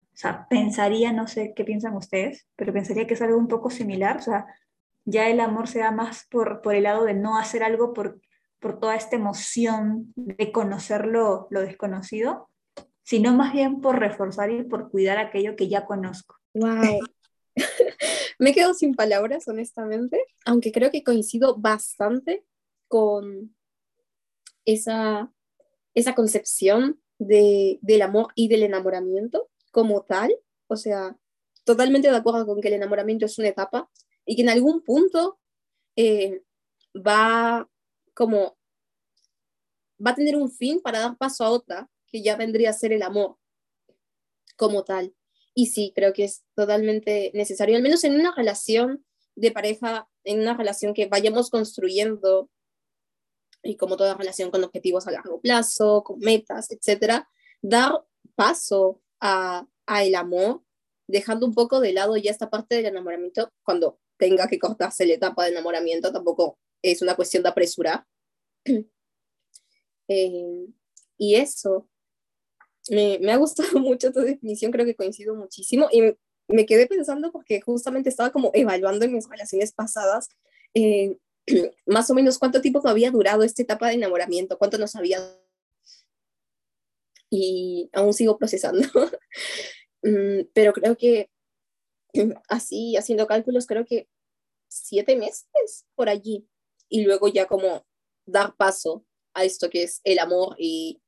[0.08, 3.70] O sea, pensaría, no sé qué piensan ustedes, pero pensaría que es algo un poco
[3.70, 4.48] similar, o sea,
[5.06, 8.20] ya el amor se da más por, por el lado de no hacer algo por,
[8.60, 12.50] por toda esta emoción de conocer lo, lo desconocido,
[13.04, 16.38] sino más bien por reforzar y por cuidar aquello que ya conozco.
[16.56, 17.00] Wow.
[18.40, 22.44] Me quedo sin palabras, honestamente, aunque creo que coincido bastante
[22.88, 23.56] con
[24.66, 25.32] esa,
[25.94, 30.36] esa concepción de, del amor y del enamoramiento como tal.
[30.68, 31.18] O sea,
[31.64, 33.90] totalmente de acuerdo con que el enamoramiento es una etapa
[34.26, 35.40] y que en algún punto
[35.96, 36.44] eh,
[36.96, 37.70] va
[38.14, 38.58] como
[40.06, 42.94] va a tener un fin para dar paso a otra, que ya vendría a ser
[42.94, 43.38] el amor
[44.56, 45.14] como tal.
[45.54, 50.40] Y sí, creo que es totalmente necesario, al menos en una relación de pareja, en
[50.40, 52.50] una relación que vayamos construyendo,
[53.64, 57.30] y como toda relación con objetivos a largo plazo, con metas, etcétera,
[57.62, 58.04] dar
[58.36, 60.64] paso a, a el amor,
[61.08, 65.14] dejando un poco de lado ya esta parte del enamoramiento cuando tenga que cortarse la
[65.14, 68.06] etapa de enamoramiento, tampoco es una cuestión de apresurar.
[70.10, 70.68] Eh,
[71.18, 71.90] y eso,
[72.90, 76.16] me, me, ha gustado mucho tu definición, creo que coincido muchísimo y
[76.48, 80.30] me, quedé pensando porque justamente estaba como evaluando en mis relaciones pasadas
[80.74, 81.18] eh,
[81.86, 85.20] más o menos cuánto tiempo había durado esta etapa de enamoramiento, cuánto nos había...
[87.30, 88.88] Y aún sigo procesando.
[90.04, 91.32] Mm, pero creo que
[92.48, 94.08] así, haciendo cálculos, creo que
[94.70, 96.48] siete meses por allí.
[96.88, 97.86] Y luego ya como
[98.26, 101.02] dar paso a esto que es el amor y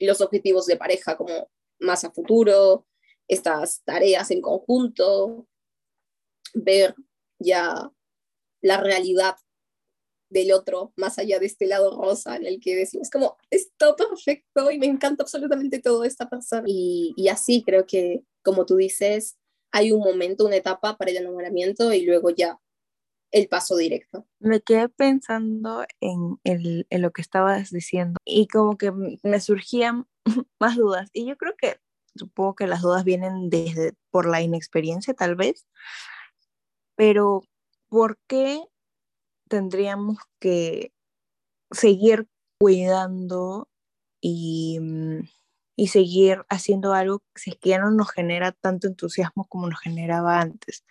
[0.00, 2.86] los objetivos de pareja como más a futuro,
[3.28, 5.46] estas tareas en conjunto,
[6.54, 6.94] ver
[7.38, 7.90] ya
[8.62, 9.36] la realidad
[10.28, 13.94] del otro más allá de este lado rosa en el que decimos como es todo
[13.96, 18.76] perfecto y me encanta absolutamente todo esta persona y, y así creo que como tú
[18.76, 19.36] dices
[19.72, 22.58] hay un momento, una etapa para el enamoramiento y luego ya
[23.30, 24.26] el paso directo.
[24.38, 30.06] Me quedé pensando en, en lo que estabas diciendo y como que me surgían
[30.60, 31.10] más dudas.
[31.12, 31.78] Y yo creo que
[32.14, 35.66] supongo que las dudas vienen desde por la inexperiencia tal vez,
[36.94, 37.42] pero
[37.88, 38.62] ¿por qué
[39.48, 40.92] tendríamos que
[41.70, 42.28] seguir
[42.58, 43.68] cuidando
[44.20, 45.28] y, mm,
[45.76, 49.80] y seguir haciendo algo si es que ya no nos genera tanto entusiasmo como nos
[49.80, 50.84] generaba antes?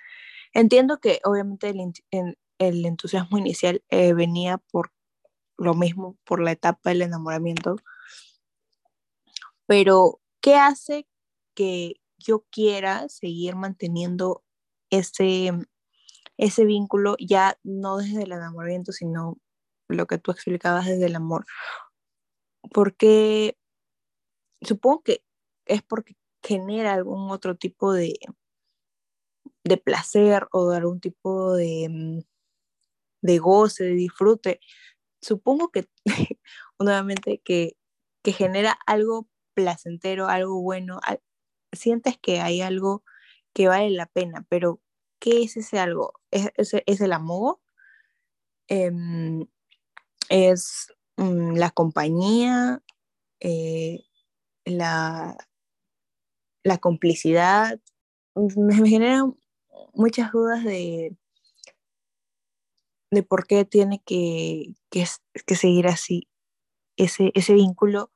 [0.53, 1.73] Entiendo que obviamente
[2.11, 4.91] el, el entusiasmo inicial eh, venía por
[5.57, 7.77] lo mismo, por la etapa del enamoramiento,
[9.65, 11.07] pero ¿qué hace
[11.55, 14.43] que yo quiera seguir manteniendo
[14.89, 15.51] ese,
[16.37, 19.37] ese vínculo ya no desde el enamoramiento, sino
[19.87, 21.45] lo que tú explicabas desde el amor?
[22.73, 23.57] Porque
[24.61, 25.23] supongo que
[25.65, 28.13] es porque genera algún otro tipo de,
[29.63, 32.19] de placer o de algún tipo de, mm,
[33.21, 34.59] de goce, de disfrute.
[35.21, 35.87] Supongo que,
[36.79, 37.77] nuevamente, que,
[38.23, 40.99] que genera algo placentero, algo bueno,
[41.71, 43.03] sientes que hay algo
[43.53, 44.81] que vale la pena, pero
[45.25, 46.13] ¿qué es ese algo?
[46.29, 46.51] ¿Es,
[46.85, 47.59] es, el amor?
[48.67, 49.47] Em,
[50.29, 52.83] ¿Es mm, la compañía?
[53.39, 54.05] Eh,
[54.65, 55.35] la,
[56.63, 57.79] la complicidad?
[58.35, 59.35] Me, generan
[59.95, 61.17] muchas dudas de,
[63.09, 65.05] de por qué tiene que, que,
[65.47, 66.29] que seguir así
[66.97, 68.11] ese, ese vínculo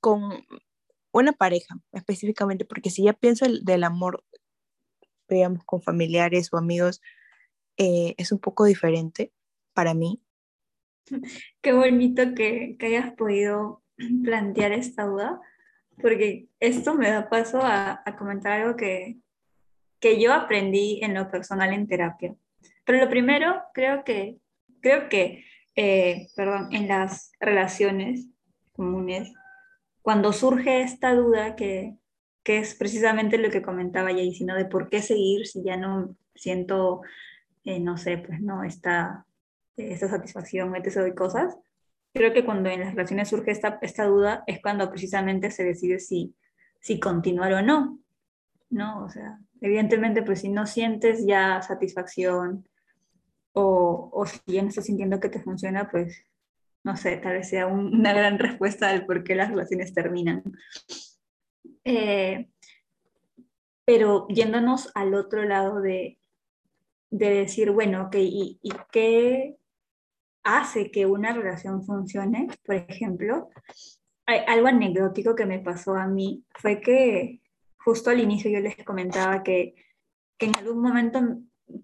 [0.00, 0.46] con
[1.12, 4.24] una pareja específicamente, porque si ya pienso del amor,
[5.32, 7.00] digamos, con familiares o amigos,
[7.76, 9.32] eh, es un poco diferente
[9.72, 10.22] para mí.
[11.60, 13.82] Qué bonito que, que, hayas podido
[14.24, 15.40] plantear esta duda,
[16.00, 19.18] porque esto me da paso a, a comentar algo que,
[20.00, 22.34] que yo aprendí en lo personal en terapia.
[22.84, 24.38] Pero lo primero, creo que,
[24.80, 28.28] creo que eh, perdón, en las relaciones
[28.72, 29.32] comunes,
[30.02, 31.96] cuando surge esta duda que,
[32.42, 36.16] que es precisamente lo que comentaba ya, sino de por qué seguir si ya no
[36.34, 37.02] siento,
[37.64, 39.26] eh, no sé, pues no, esta,
[39.76, 41.02] esta satisfacción, etc.
[41.02, 41.56] de cosas,
[42.12, 45.98] creo que cuando en las relaciones surge esta, esta duda es cuando precisamente se decide
[45.98, 46.34] si,
[46.80, 47.98] si continuar o no,
[48.70, 49.04] ¿no?
[49.04, 52.66] O sea, evidentemente, pues si no sientes ya satisfacción,
[53.54, 56.24] o, o si ya no estás sintiendo que te funciona, pues
[56.84, 60.42] no sé, tal vez sea una gran respuesta al por qué las relaciones terminan.
[61.84, 62.48] Eh,
[63.84, 66.18] pero yéndonos al otro lado de,
[67.10, 69.56] de decir, bueno, ok, ¿y, ¿y, qué
[70.44, 72.48] hace que una relación funcione?
[72.64, 73.50] Por ejemplo,
[74.26, 77.40] algo anecdótico que me pasó a mí fue que
[77.76, 79.74] justo al inicio yo les comentaba que,
[80.38, 81.20] que en algún momento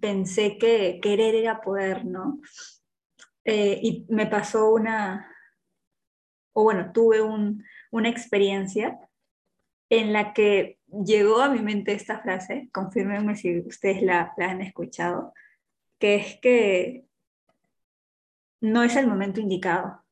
[0.00, 2.40] pensé que querer era poder, ¿no?
[3.44, 5.30] Eh, y me pasó una,
[6.52, 8.98] o bueno, tuve un, una experiencia
[9.90, 14.60] en la que llegó a mi mente esta frase, confírmenme si ustedes la, la han
[14.60, 15.32] escuchado,
[15.98, 17.06] que es que
[18.60, 20.04] no es el momento indicado.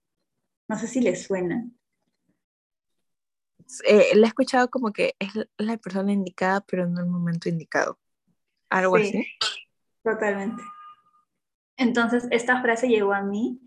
[0.68, 1.68] No sé si les suena.
[3.86, 7.98] Eh, la he escuchado como que es la persona indicada, pero no el momento indicado.
[8.70, 9.24] Algo así.
[10.02, 10.62] Totalmente.
[11.76, 13.60] Entonces, esta frase llegó a mí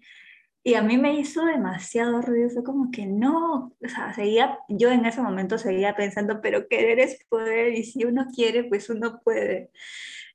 [0.70, 4.92] y a mí me hizo demasiado ruido, fue como que no, o sea, seguía, yo
[4.92, 9.20] en ese momento seguía pensando, pero querer es poder y si uno quiere, pues uno
[9.24, 9.72] puede.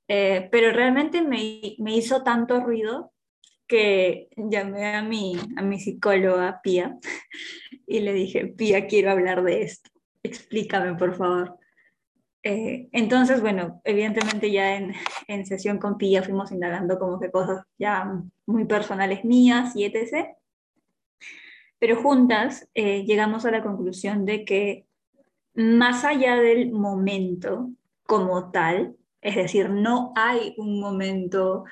[0.08, 3.12] Eh, pero realmente me, me, hizo tanto ruido
[3.68, 6.98] que llamé a mi, a mi psicóloga, Pía,
[7.86, 9.88] y le dije, Pía, quiero hablar de esto,
[10.24, 11.58] explícame, por favor.
[12.46, 14.92] Eh, entonces, bueno, evidentemente ya en,
[15.28, 20.36] en, sesión con Pilla fuimos indagando como que cosas ya muy personales mías y etc.
[21.78, 24.86] Pero juntas eh, llegamos a la conclusión de que
[25.54, 27.70] más allá del momento
[28.02, 31.64] como tal, es decir, no hay un momento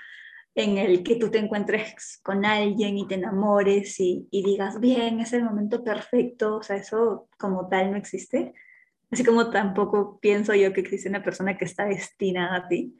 [0.54, 5.20] en el que tú te encuentres con alguien y te enamores y, y digas, bien,
[5.20, 8.54] es el momento perfecto, o sea, eso como tal no existe
[9.12, 12.98] Así como tampoco pienso yo que existe una persona que está destinada a ti.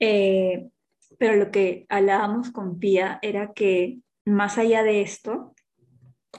[0.00, 0.70] Eh,
[1.18, 5.54] pero lo que hablábamos con Pía era que más allá de esto,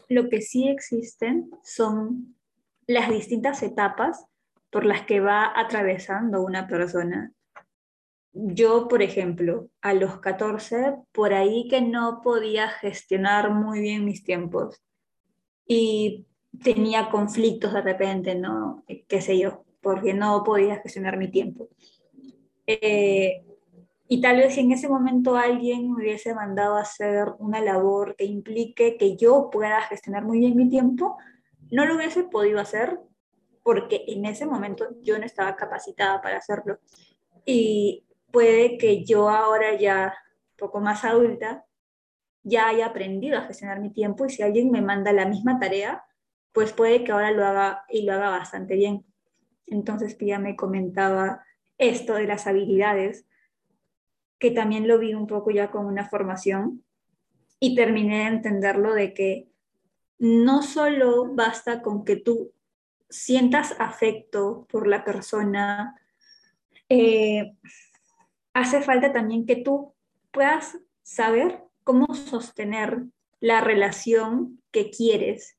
[0.10, 2.36] lo que sí existen son
[2.88, 4.26] las distintas etapas
[4.72, 7.32] por las que va atravesando una persona.
[8.34, 14.24] Yo, por ejemplo, a los 14, por ahí que no podía gestionar muy bien mis
[14.24, 14.82] tiempos.
[15.68, 16.26] Y
[16.62, 18.84] tenía conflictos de repente, ¿no?
[18.88, 21.70] Eh, qué sé yo, porque no podía gestionar mi tiempo.
[22.68, 23.44] Eh,
[24.08, 28.16] y tal vez si en ese momento alguien me hubiese mandado a hacer una labor
[28.16, 31.18] que implique que yo pueda gestionar muy bien mi tiempo,
[31.72, 33.00] no lo hubiese podido hacer
[33.64, 36.80] porque en ese momento yo no estaba capacitada para hacerlo.
[37.46, 40.14] Y puede que yo ahora ya,
[40.58, 41.66] poco más adulta,
[42.44, 46.04] ya haya aprendido a gestionar mi tiempo y si alguien me manda la misma tarea,
[46.54, 49.06] pues puede que ahora lo haga y lo haga bastante bien.
[49.68, 51.44] Entonces Pia me comentaba
[51.78, 53.26] esto de las habilidades,
[54.40, 56.84] que también lo vi un poco ya con una formación
[57.60, 59.48] y terminé de entenderlo de que
[60.20, 62.54] no solo basta con que tú
[63.10, 66.00] sientas afecto por la persona,
[66.90, 67.56] eh,
[68.54, 69.94] hace falta también que tú
[70.32, 73.04] puedas saber cómo sostener
[73.40, 75.58] la relación que quieres.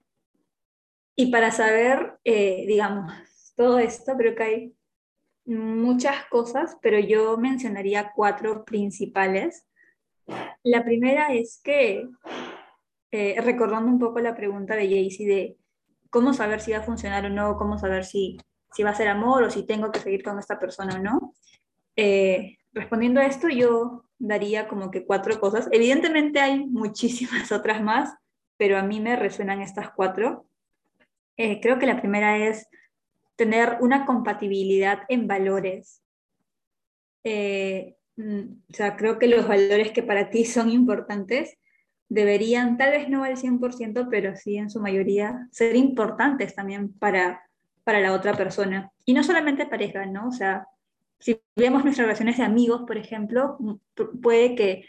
[1.16, 3.12] Y para saber, eh, digamos,
[3.56, 4.74] todo esto, creo que hay
[5.46, 9.66] muchas cosas, pero yo mencionaría cuatro principales.
[10.62, 12.08] La primera es que,
[13.10, 15.56] eh, recordando un poco la pregunta de Jaycee de
[16.10, 18.38] cómo saber si va a funcionar o no, cómo saber si,
[18.72, 21.34] si va a ser amor o si tengo que seguir con esta persona o no,
[21.96, 25.68] eh, respondiendo a esto yo daría como que cuatro cosas.
[25.70, 28.14] Evidentemente hay muchísimas otras más,
[28.56, 30.46] pero a mí me resuenan estas cuatro.
[31.36, 32.68] Eh, creo que la primera es
[33.36, 36.02] tener una compatibilidad en valores.
[37.24, 41.56] Eh, mm, o sea, creo que los valores que para ti son importantes
[42.08, 47.42] deberían, tal vez no al 100%, pero sí en su mayoría, ser importantes también para,
[47.82, 48.92] para la otra persona.
[49.04, 50.28] Y no solamente pareja, ¿no?
[50.28, 50.68] O sea,
[51.18, 54.84] si vemos nuestras relaciones de amigos, por ejemplo, mm, puede que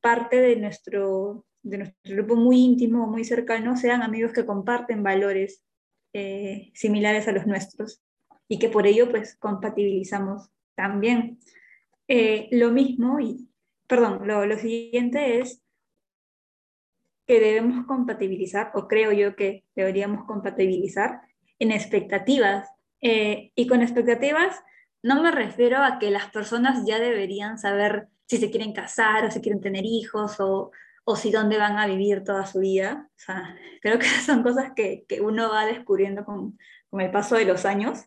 [0.00, 5.64] parte de nuestro, de nuestro grupo muy íntimo, muy cercano, sean amigos que comparten valores
[6.12, 8.00] eh, similares a los nuestros
[8.48, 11.38] y que por ello pues compatibilizamos también.
[12.08, 13.48] Eh, lo mismo, y
[13.88, 15.62] perdón, lo, lo siguiente es
[17.26, 21.22] que debemos compatibilizar, o creo yo que deberíamos compatibilizar
[21.58, 22.68] en expectativas.
[23.00, 24.62] Eh, y con expectativas
[25.02, 29.30] no me refiero a que las personas ya deberían saber si se quieren casar o
[29.30, 30.70] si quieren tener hijos o,
[31.08, 33.08] o si dónde van a vivir toda su vida.
[33.08, 36.58] O sea, creo que son cosas que, que uno va descubriendo con,
[36.90, 38.04] con, el paso de los años,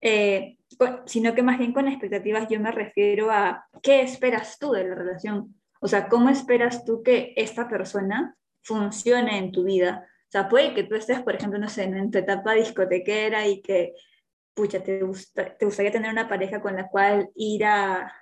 [0.00, 0.58] eh,
[1.06, 4.96] sino que más bien con expectativas yo me refiero a qué esperas tú de la
[4.96, 5.54] relación.
[5.80, 10.04] O sea, ¿cómo esperas tú que esta persona funcione en tu vida?
[10.22, 13.62] O sea, puede que tú estés, por ejemplo, no sé, en tu etapa discotequera y
[13.62, 13.94] que,
[14.54, 18.12] pucha, te, gusta, te gustaría tener una pareja con la cual ir a,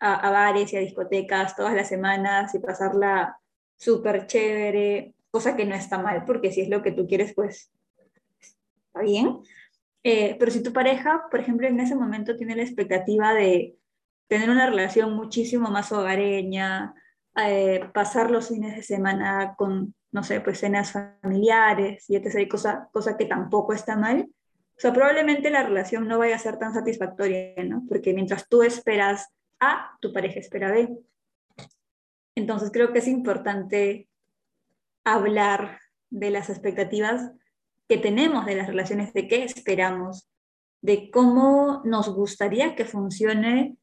[0.00, 3.38] a, bares y a discotecas todas las semanas y pasarla
[3.76, 7.70] súper chévere, cosa que no está mal, porque si es lo que tú quieres, pues
[8.40, 9.38] está bien.
[10.02, 13.76] Eh, pero si tu pareja, por ejemplo, en ese momento tiene la expectativa de
[14.28, 16.94] tener una relación muchísimo más hogareña,
[17.44, 22.88] eh, pasar los fines de semana con, no sé, pues cenas familiares y etc., cosa,
[22.92, 24.28] cosa que tampoco está mal,
[24.76, 27.84] o sea, probablemente la relación no vaya a ser tan satisfactoria, ¿no?
[27.88, 29.28] Porque mientras tú esperas
[29.60, 30.96] a, tu pareja espera B.
[32.34, 34.08] Entonces creo que es importante
[35.04, 37.32] hablar de las expectativas
[37.88, 40.28] que tenemos de las relaciones, de qué esperamos,
[40.82, 43.76] de cómo nos gustaría que funcione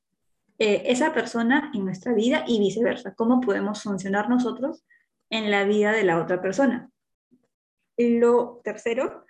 [0.59, 4.85] eh, esa persona en nuestra vida y viceversa, cómo podemos funcionar nosotros
[5.29, 6.91] en la vida de la otra persona.
[7.97, 9.25] Lo tercero,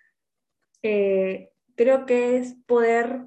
[0.81, 3.25] eh, creo que es poder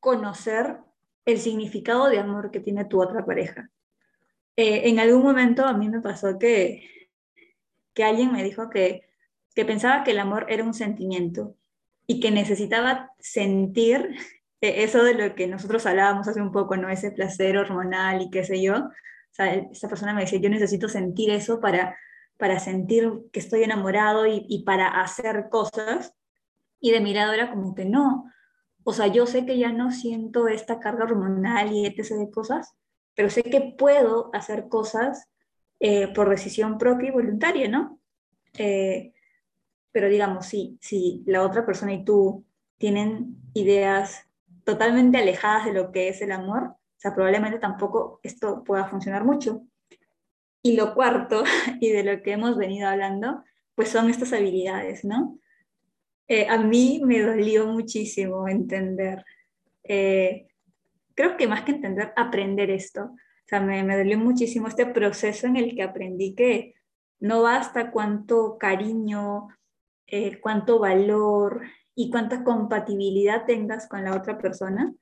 [0.00, 0.80] conocer
[1.26, 3.68] el significado de amor que tiene tu otra pareja.
[4.56, 7.10] Eh, en algún momento a mí me pasó que,
[7.92, 9.02] que alguien me dijo que,
[9.54, 11.56] que pensaba que el amor era un sentimiento
[12.06, 14.16] y que necesitaba sentir
[14.60, 16.88] eh, eso de lo que nosotros hablábamos hace un poco, ¿no?
[16.88, 18.76] Ese placer hormonal y qué sé yo.
[18.76, 21.98] O sea, esa persona me decía, yo necesito sentir eso para,
[22.38, 26.14] para sentir que estoy enamorado y, y para hacer cosas.
[26.80, 28.30] Y de mi lado era como que no,
[28.88, 32.10] o sea, yo sé que ya no siento esta carga hormonal y etc.
[32.18, 32.76] de cosas,
[33.16, 35.28] pero sé que puedo hacer cosas
[35.80, 37.98] eh, por decisión propia y voluntaria, ¿no?
[38.56, 39.12] Eh,
[39.90, 42.44] pero digamos, si, si la otra persona y tú
[42.78, 44.28] tienen ideas
[44.62, 49.24] totalmente alejadas de lo que es el amor, o sea, probablemente tampoco esto pueda funcionar
[49.24, 49.62] mucho.
[50.62, 51.42] Y lo cuarto,
[51.80, 53.42] y de lo que hemos venido hablando,
[53.74, 55.40] pues son estas habilidades, ¿no?
[56.28, 59.24] Eh, a mí me dolió muchísimo entender,
[59.84, 60.48] eh,
[61.14, 63.04] creo que más que entender, aprender esto.
[63.04, 66.74] O sea, me, me dolió muchísimo este proceso en el que aprendí que
[67.20, 69.48] no basta cuánto cariño,
[70.06, 71.62] eh, cuánto valor
[71.94, 74.94] y cuánta compatibilidad tengas con la otra persona,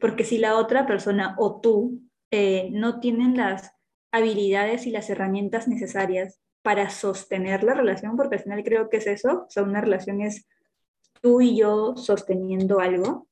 [0.00, 2.00] porque si la otra persona o tú
[2.30, 3.72] eh, no tienen las
[4.12, 9.06] habilidades y las herramientas necesarias para sostener la relación, porque al final creo que es
[9.06, 10.46] eso, o sea, una relación es
[11.20, 13.28] tú y yo sosteniendo algo,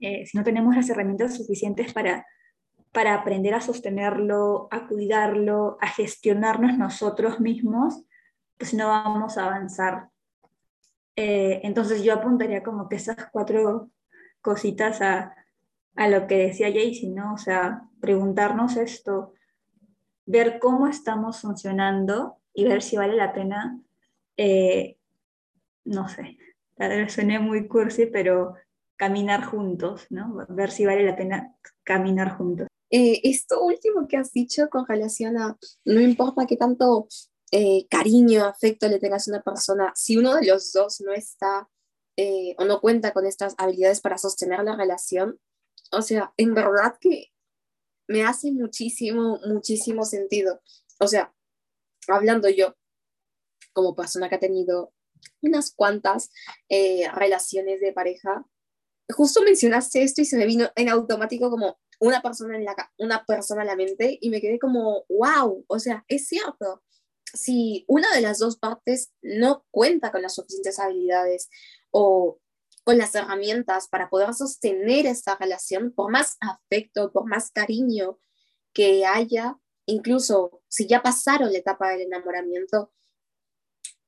[0.00, 2.26] eh, si no tenemos las herramientas suficientes para,
[2.92, 8.02] para aprender a sostenerlo, a cuidarlo, a gestionarnos nosotros mismos,
[8.56, 10.08] pues no vamos a avanzar.
[11.16, 13.90] Eh, entonces yo apuntaría como que esas cuatro
[14.40, 15.34] cositas a,
[15.96, 17.34] a lo que decía Jaycee, ¿no?
[17.34, 19.34] O sea, preguntarnos esto,
[20.24, 23.80] ver cómo estamos funcionando y ver si vale la pena,
[24.36, 24.96] eh,
[25.84, 26.38] no sé,
[26.80, 28.54] tal vez suene muy cursi, pero
[28.96, 30.46] caminar juntos, ¿no?
[30.48, 31.54] Ver si vale la pena
[31.84, 32.68] caminar juntos.
[32.90, 37.06] Eh, esto último que has dicho con relación a no importa qué tanto
[37.52, 41.68] eh, cariño, afecto le tengas a una persona, si uno de los dos no está
[42.16, 45.38] eh, o no cuenta con estas habilidades para sostener la relación,
[45.92, 47.26] o sea, en verdad que
[48.08, 50.62] me hace muchísimo, muchísimo sentido.
[50.98, 51.34] O sea,
[52.08, 52.74] hablando yo
[53.74, 54.94] como persona que ha tenido
[55.42, 56.30] unas cuantas
[56.68, 58.44] relaciones de pareja,
[59.12, 63.24] justo mencionaste esto y se me vino en automático como una persona en la, una
[63.24, 66.82] persona en la mente y me quedé como, wow, o sea, es cierto.
[67.32, 71.48] Si una de las dos partes no cuenta con las suficientes habilidades
[71.90, 72.40] o
[72.84, 78.18] con las herramientas para poder sostener esta relación, por más afecto, por más cariño
[78.72, 82.92] que haya, incluso si ya pasaron la etapa del enamoramiento,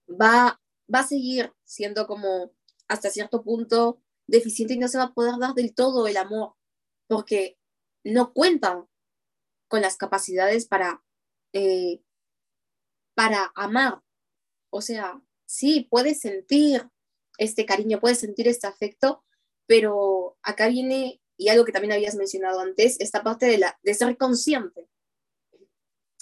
[0.08, 0.61] va,
[0.92, 2.52] va a seguir siendo como
[2.88, 6.54] hasta cierto punto deficiente y no se va a poder dar del todo el amor,
[7.06, 7.58] porque
[8.04, 8.86] no cuentan
[9.68, 11.02] con las capacidades para,
[11.52, 12.02] eh,
[13.14, 14.02] para amar.
[14.70, 16.88] O sea, sí, puedes sentir
[17.38, 19.24] este cariño, puedes sentir este afecto,
[19.66, 23.94] pero acá viene, y algo que también habías mencionado antes, esta parte de, la, de
[23.94, 24.88] ser consciente.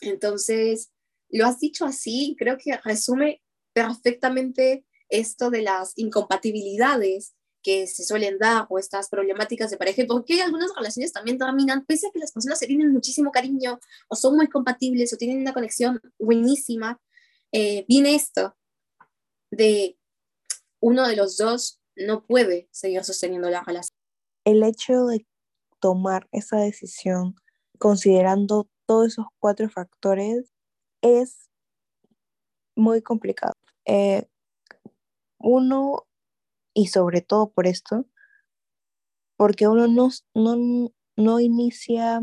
[0.01, 0.91] Entonces,
[1.29, 3.43] lo has dicho así, creo que resume
[3.73, 10.41] perfectamente esto de las incompatibilidades que se suelen dar o estas problemáticas de pareja, porque
[10.43, 14.37] algunas relaciones también terminan, pese a que las personas se tienen muchísimo cariño o son
[14.37, 17.01] muy compatibles o tienen una conexión buenísima,
[17.53, 18.57] eh, viene esto
[19.51, 19.99] de
[20.81, 23.95] uno de los dos no puede seguir sosteniendo la relación.
[24.45, 25.27] El hecho de
[25.81, 27.35] tomar esa decisión
[27.79, 30.53] considerando todos esos cuatro factores
[31.03, 31.49] es
[32.75, 33.55] muy complicado.
[33.93, 34.25] Eh,
[35.39, 36.07] uno
[36.75, 38.07] y sobre todo por esto,
[39.37, 42.23] porque uno no, no, no inicia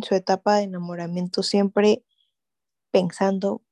[0.00, 2.04] su etapa de enamoramiento siempre
[2.92, 3.64] pensando,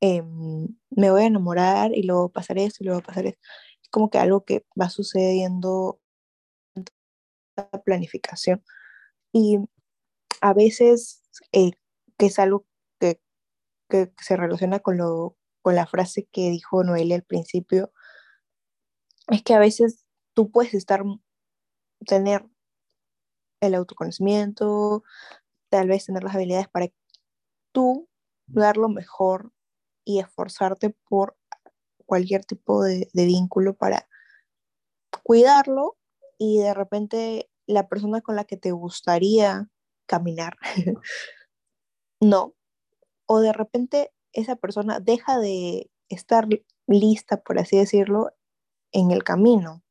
[0.00, 3.40] me voy a enamorar y luego pasar esto y luego pasar esto.
[3.82, 6.00] Es como que algo que va sucediendo
[7.56, 8.62] la planificación.
[9.32, 9.58] Y
[10.42, 11.72] a veces, eh,
[12.18, 12.66] que es algo
[13.00, 13.20] que,
[13.88, 15.36] que, se relaciona con, lo,
[15.66, 17.90] con la frase que dijo Noelia al principio,
[19.26, 21.02] es que a veces tú puedes estar,
[22.06, 22.48] tener
[23.60, 25.02] el autoconocimiento,
[25.68, 26.86] tal vez tener las habilidades para
[27.72, 28.08] tú
[28.46, 29.50] dar lo mejor
[30.04, 31.36] y esforzarte por
[32.04, 34.08] cualquier tipo de, de vínculo para
[35.24, 35.98] cuidarlo
[36.38, 39.68] y de repente la persona con la que te gustaría
[40.06, 40.58] caminar,
[42.20, 42.54] no.
[43.26, 46.46] O de repente esa persona deja de estar
[46.86, 48.30] lista, por así decirlo,
[48.92, 49.82] en el camino.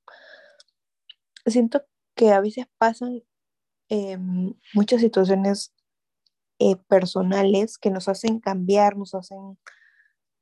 [1.46, 1.84] Siento
[2.16, 3.24] que a veces pasan
[3.90, 5.74] em, muchas situaciones
[6.60, 9.60] eh, personales que nos hacen cambiar, nos hacen,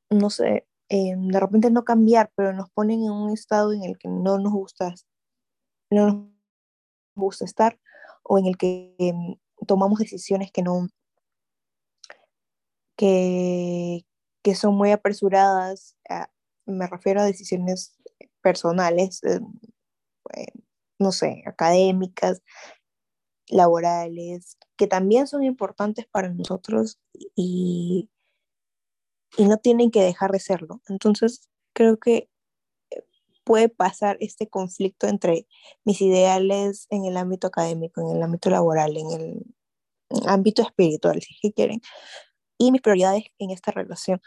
[0.10, 3.98] no sé, em, de repente no cambiar, pero nos ponen en un estado en el
[3.98, 4.94] que no nos gusta,
[5.90, 6.28] no nos
[7.16, 7.80] gusta estar
[8.24, 9.38] o en el que em,
[9.68, 10.88] tomamos decisiones que no,
[12.96, 14.06] que,
[14.44, 15.96] que son muy apresuradas.
[16.10, 16.30] Ah,
[16.66, 17.96] me refiero a decisiones
[18.42, 19.40] personales, eh,
[20.36, 20.48] eh,
[21.00, 22.42] no sé, académicas,
[23.48, 27.00] laborales, que también son importantes para nosotros
[27.36, 28.10] y,
[29.38, 30.82] y no tienen que dejar de serlo.
[30.88, 32.30] Entonces, creo que
[33.44, 35.48] puede pasar este conflicto entre
[35.84, 39.44] mis ideales en el ámbito académico, en el ámbito laboral, en el
[40.28, 41.82] ámbito espiritual, si quieren,
[42.58, 44.22] y mis prioridades en esta relación.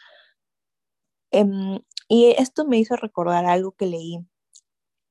[1.31, 4.19] Em, y esto me hizo recordar algo que leí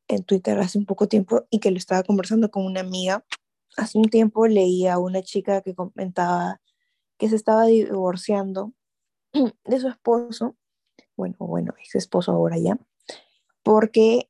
[0.07, 3.25] en Twitter hace un poco tiempo y que lo estaba conversando con una amiga.
[3.77, 6.61] Hace un tiempo leí a una chica que comentaba
[7.17, 8.73] que se estaba divorciando
[9.65, 10.55] de su esposo,
[11.15, 12.77] bueno, bueno, ex esposo ahora ya,
[13.63, 14.29] porque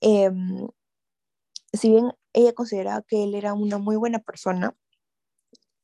[0.00, 0.68] em,
[1.72, 4.76] si bien ella consideraba que él era una muy buena persona,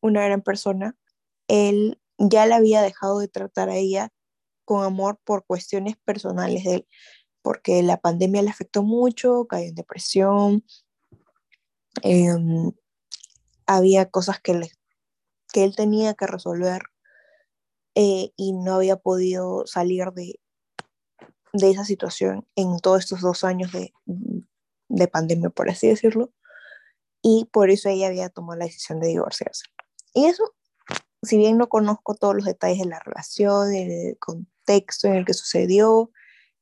[0.01, 0.97] una gran persona.
[1.49, 4.11] Él ya le había dejado de tratar a ella
[4.65, 6.89] con amor por cuestiones personales de él,
[7.43, 10.65] porque la pandemia le afectó mucho, cayó en depresión,
[12.03, 12.73] em,
[13.67, 14.61] había cosas que,
[15.53, 16.83] que él tenía que resolver
[17.95, 20.39] eh, y no había podido salir de,
[21.53, 23.93] de esa situación en todos estos dos años de,
[24.89, 26.33] de pandemia, por así decirlo,
[27.23, 29.65] y por eso ella había tomado la decisión de divorciarse.
[30.15, 30.55] Y eso,
[31.23, 35.35] si bien no conozco todos los detalles de la relación, el contexto en el que
[35.35, 36.11] sucedió,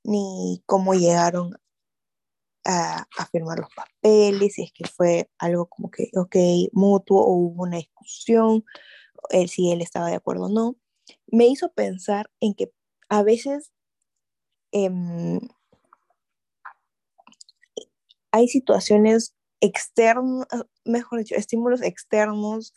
[0.05, 1.55] ni cómo llegaron
[2.65, 6.37] a, firmar los papeles, si es que fue algo como que, ok,
[6.73, 8.65] mutuo o hubo una discusión,
[9.31, 10.77] él, si él estaba de acuerdo o no,
[11.27, 12.73] me hizo pensar en que
[13.09, 13.73] a veces
[14.73, 14.91] eh,
[18.33, 20.47] hay situaciones externas,
[20.85, 22.75] mejor dicho, estímulos externos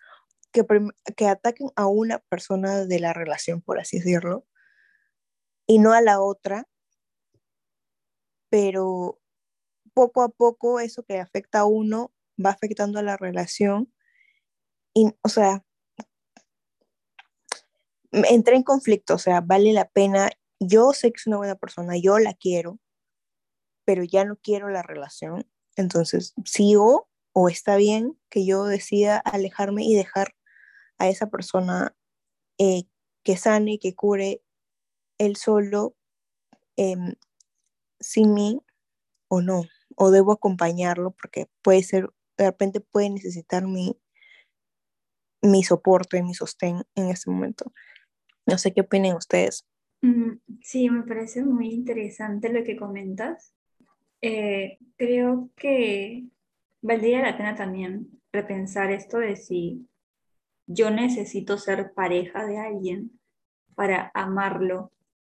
[0.51, 0.65] que,
[1.15, 4.45] que ataquen a una persona de la relación, por así decirlo,
[5.67, 6.67] y no a la otra,
[8.49, 9.21] pero
[9.93, 12.11] poco a poco eso que afecta a uno
[12.43, 13.93] va afectando a la relación.
[14.93, 15.63] Y, o sea,
[18.11, 20.29] entré en conflicto, o sea, vale la pena.
[20.59, 22.79] Yo sé que es una buena persona, yo la quiero,
[23.85, 25.49] pero ya no quiero la relación.
[25.75, 30.35] Entonces, sigo o está bien que yo decida alejarme y dejar
[31.01, 31.95] a esa persona
[32.59, 32.83] eh,
[33.23, 34.43] que sane, que cure
[35.17, 35.95] él solo
[36.77, 37.15] em,
[37.99, 38.61] sin mí
[39.27, 39.63] o no,
[39.95, 43.97] o debo acompañarlo porque puede ser, de repente puede necesitar mi,
[45.41, 47.73] mi soporte, mi sostén en este momento.
[48.45, 49.65] No sé qué opinan ustedes.
[50.01, 53.55] Mm, sí, me parece muy interesante lo que comentas.
[54.21, 56.25] Eh, creo que
[56.81, 59.87] valdría la pena también repensar esto de si
[60.67, 63.19] yo necesito ser pareja de alguien
[63.75, 64.91] para amarlo.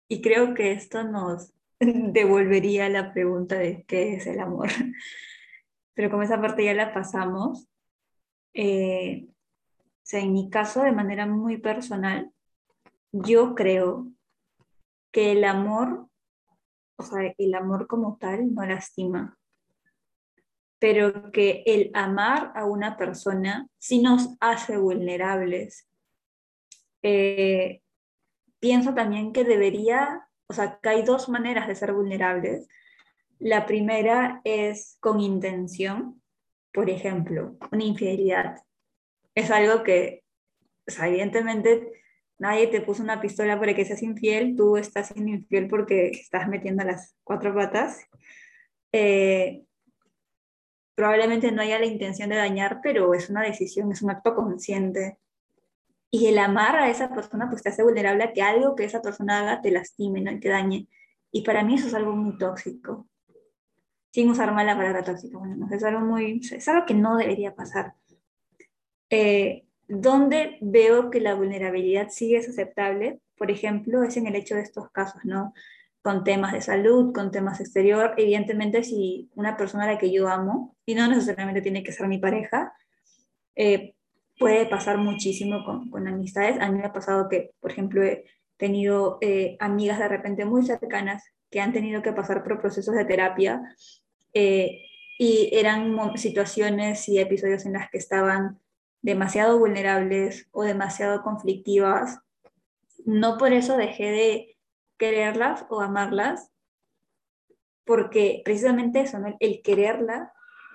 [0.07, 4.69] Y creo que esto nos devolvería la pregunta de qué es el amor.
[5.93, 7.67] Pero como esa parte ya la pasamos,
[8.53, 12.31] eh, o sea, en mi caso, de manera muy personal,
[13.11, 14.07] yo creo
[15.11, 16.07] que el amor,
[16.97, 19.36] o sea, el amor como tal no lastima,
[20.79, 25.87] pero que el amar a una persona sí nos hace vulnerables.
[27.01, 27.81] Eh,
[28.59, 32.67] pienso también que debería, o sea, que hay dos maneras de ser vulnerables.
[33.39, 36.21] La primera es con intención,
[36.71, 38.63] por ejemplo, una infidelidad.
[39.35, 40.23] Es algo que,
[40.87, 41.91] o sea, evidentemente
[42.39, 46.47] nadie te puso una pistola para que seas infiel, tú estás siendo infiel porque estás
[46.47, 48.05] metiendo las cuatro patas.
[48.91, 49.66] Eh,
[50.97, 55.19] probablemente no haya la intención de dañar, pero es una decisión, es un acto consciente.
[56.09, 58.99] Y el amar a esa persona pues te hace vulnerable a que algo que esa
[58.99, 60.39] persona haga te lastime, ¿no?
[60.39, 60.87] te dañe.
[61.31, 63.07] Y para mí eso es algo muy tóxico.
[64.11, 67.53] Sin usar mal la palabra tóxico, bueno, es algo muy, es algo que no debería
[67.53, 67.93] pasar.
[69.11, 74.55] Eh, donde veo que la vulnerabilidad sigue es aceptable, por ejemplo, es en el hecho
[74.55, 75.53] de estos casos, ¿no?
[76.01, 78.13] Con temas de salud, con temas exterior.
[78.17, 82.07] Evidentemente, si una persona a la que yo amo, y no necesariamente tiene que ser
[82.07, 82.73] mi pareja,
[83.55, 83.95] eh,
[84.39, 86.59] puede pasar muchísimo con, con, amistades.
[86.61, 88.25] A mí me ha pasado que, por ejemplo, he
[88.57, 93.05] tenido eh, amigas de repente muy cercanas que han tenido que pasar por procesos de
[93.05, 93.61] terapia
[94.33, 94.81] eh,
[95.17, 98.59] y eran situaciones y episodios en las que estaban
[99.01, 102.19] demasiado vulnerables o demasiado conflictivas,
[103.05, 104.56] no por eso dejé de
[104.97, 106.51] quererlas o amarlas,
[107.85, 110.33] porque precisamente eso, el quererla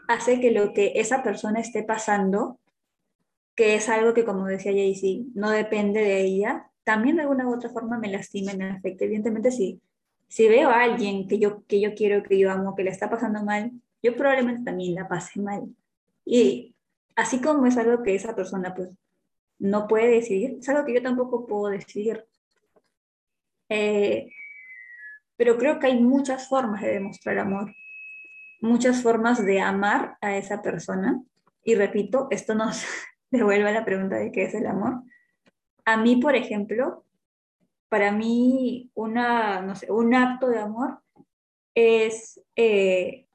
[0.08, 2.58] hace que lo que esa persona esté pasando,
[3.54, 7.54] que es algo que como decía Jaycee, no depende de ella, también de alguna u
[7.54, 9.04] otra forma me lastima me afecta.
[9.04, 9.80] Evidentemente, si,
[10.28, 13.08] si veo a alguien que yo, que yo quiero, que yo amo, que le está
[13.10, 15.68] pasando mal, yo probablemente también la pase mal.
[16.24, 16.74] Y
[17.14, 18.90] así como es algo que esa persona pues
[19.58, 22.24] no puede decidir, es algo que yo tampoco puedo decidir.
[23.74, 24.26] Eh,
[25.38, 27.74] pero creo que hay muchas formas de demostrar amor,
[28.60, 31.22] muchas formas de amar a esa persona.
[31.64, 32.84] Y repito, esto nos
[33.30, 35.02] devuelve a la pregunta de qué es el amor.
[35.86, 37.06] A mí, por ejemplo,
[37.88, 41.00] para mí una, no sé, un acto de amor
[41.74, 43.26] es eh,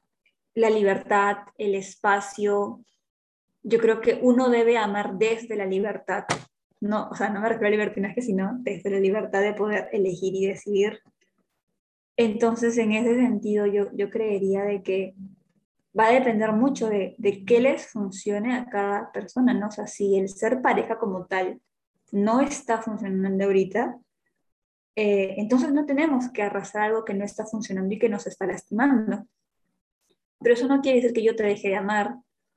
[0.54, 2.84] la libertad, el espacio,
[3.64, 6.24] yo creo que uno debe amar desde la libertad.
[6.80, 10.34] No, o sea, no me refiero a libertinaje, sino desde la libertad de poder elegir
[10.34, 11.00] y decidir.
[12.16, 15.14] Entonces, en ese sentido, yo, yo creería de que
[15.98, 19.68] va a depender mucho de, de qué les funcione a cada persona, ¿no?
[19.68, 21.60] O sea, si el ser pareja como tal
[22.12, 23.98] no está funcionando ahorita,
[25.00, 28.46] eh, entonces no tenemos que arrastrar algo que no está funcionando y que nos está
[28.46, 29.26] lastimando.
[30.40, 32.16] Pero eso no quiere decir que yo te deje de amar,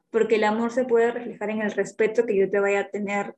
[0.10, 3.36] porque el amor se puede reflejar en el respeto que yo te vaya a tener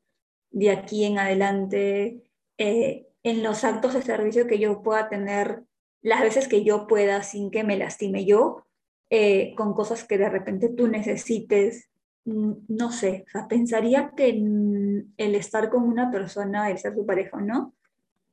[0.54, 2.24] de aquí en adelante,
[2.58, 5.64] eh, en los actos de servicio que yo pueda tener
[6.02, 8.66] las veces que yo pueda sin que me lastime yo,
[9.10, 11.90] eh, con cosas que de repente tú necesites,
[12.26, 17.06] mm, no sé, o sea, pensaría que el estar con una persona, el ser su
[17.06, 17.74] pareja no,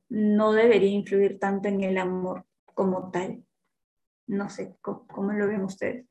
[0.09, 3.43] no debería influir tanto en el amor como tal.
[4.27, 6.05] No sé, ¿cómo, lo ven ustedes?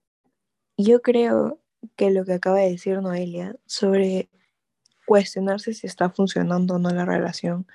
[0.76, 1.60] Yo creo
[1.96, 4.28] que lo que acaba de decir Noelia sobre
[5.10, 7.66] cuestionarse si está funcionando o no la relación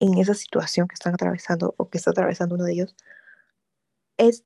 [0.00, 2.96] en esa situación que están atravesando o que está atravesando uno de ellos,
[4.16, 4.44] es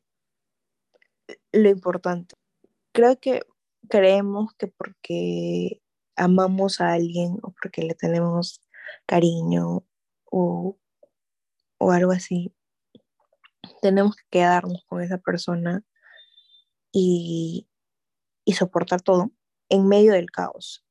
[1.51, 2.35] lo importante.
[2.93, 3.41] Creo que
[3.89, 5.81] creemos que porque
[6.17, 8.61] amamos a alguien o porque le tenemos
[9.07, 9.87] cariño
[10.27, 10.77] o,
[11.79, 12.55] o algo así,
[13.81, 15.83] tenemos que quedarnos con esa persona
[16.93, 17.67] y,
[18.45, 19.31] y soportar todo
[19.71, 20.85] en medio del caos,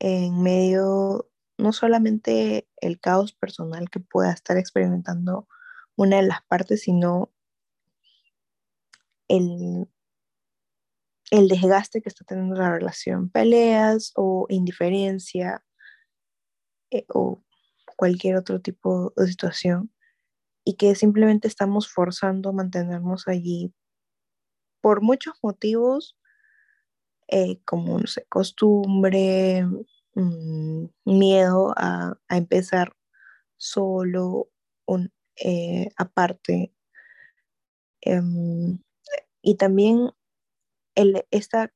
[0.00, 5.46] en medio no solamente el caos personal que pueda estar experimentando
[5.96, 7.30] una de las partes, sino
[9.28, 9.86] el,
[11.30, 15.62] el desgaste que está teniendo la relación, peleas o indiferencia
[16.90, 17.44] eh, o
[17.96, 19.92] cualquier otro tipo de situación
[20.64, 23.74] y que simplemente estamos forzando a mantenernos allí
[24.80, 26.18] por muchos motivos,
[27.30, 29.64] eh, como, no sé, costumbre,
[30.14, 32.94] Mm, miedo a, empezar
[33.56, 34.48] solo,
[34.86, 36.72] un, eh, aparte.
[38.02, 38.78] Em,
[39.42, 40.10] y también
[40.94, 41.72] el, esta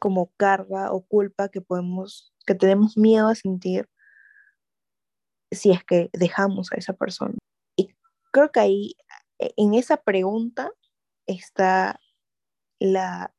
[0.00, 3.88] como carga o culpa que podemos, que tenemos miedo a sentir
[5.50, 7.34] si es que dejamos a esa persona.
[7.76, 7.88] Y
[8.32, 8.96] creo que ahí,
[9.38, 10.70] e, en esa pregunta
[11.26, 12.00] está
[12.80, 13.33] la,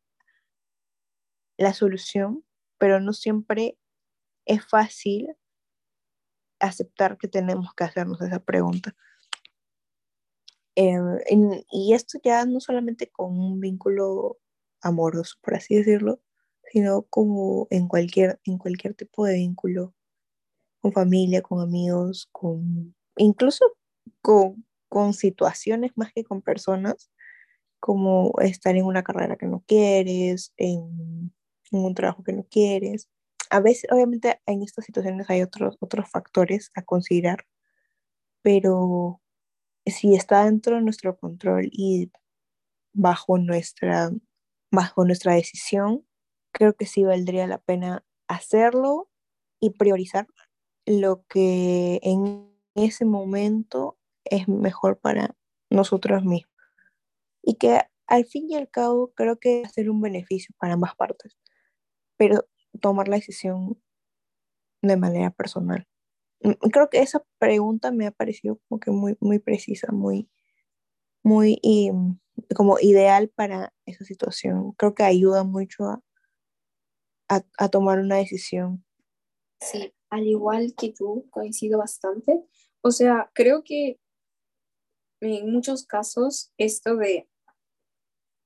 [1.57, 2.43] la solución,
[2.77, 3.77] pero no siempre
[4.45, 5.35] es fácil
[6.59, 8.95] aceptar que tenemos que hacernos esa pregunta.
[10.75, 11.19] Em,
[11.71, 14.37] y esto ya no solamente con un vínculo
[14.81, 16.21] amoroso, por así decirlo,
[16.71, 19.93] sino como en cualquier, en cualquier tipo de vínculo,
[20.81, 23.65] con familia, con amigos, con incluso
[24.21, 27.11] con, con situaciones más que con personas,
[27.79, 31.33] como estar en una carrera que no quieres, en,
[31.71, 33.09] en un trabajo que no quieres,
[33.49, 37.45] a veces, obviamente, en estas situaciones hay otros, otros factores a considerar,
[38.41, 39.21] pero
[39.85, 42.11] si está dentro de nuestro control y
[42.93, 44.11] bajo nuestra,
[44.71, 46.05] bajo nuestra decisión,
[46.51, 49.09] creo que sí valdría la pena hacerlo
[49.59, 50.27] y priorizar
[50.85, 55.35] lo que en ese momento es mejor para
[55.69, 56.53] nosotros mismos.
[57.43, 60.73] Y que al fin y al cabo creo que va a ser un beneficio para
[60.73, 61.37] ambas partes.
[62.17, 62.47] Pero
[62.81, 63.81] tomar la decisión
[64.81, 65.87] de manera personal.
[66.41, 70.29] Mm, creo que esa pregunta me ha parecido como que muy, muy precisa, muy,
[71.23, 71.91] muy y,
[72.55, 74.73] como ideal para esa situación.
[74.73, 76.01] Creo que ayuda mucho a,
[77.27, 78.85] a, tomar una decisión.
[79.59, 82.43] Sí, al igual que tú, coincido bastante.
[82.81, 83.99] O sea, creo que
[85.21, 87.27] en muchos casos esto de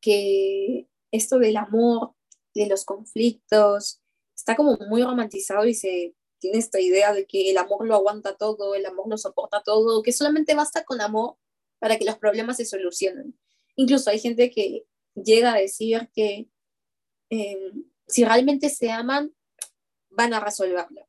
[0.02, 2.16] que esto del amor,
[2.64, 4.02] de los conflictos,
[4.36, 8.36] está como muy romantizado y se tiene esta idea de que el amor lo aguanta
[8.36, 11.38] todo, el amor lo soporta todo, que solamente basta con amor
[11.80, 13.38] para que los problemas se solucionen.
[13.76, 14.86] Incluso hay gente que
[15.16, 16.50] llega a decir que
[17.30, 19.34] em, si realmente se aman,
[20.10, 21.08] van a resolverlo.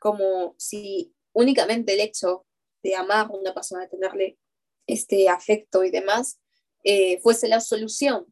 [0.00, 2.46] Como si únicamente el hecho
[2.82, 4.38] de amar a una persona, de tenerle
[4.86, 6.40] este afecto y demás,
[6.84, 8.26] eh, fuese la solución.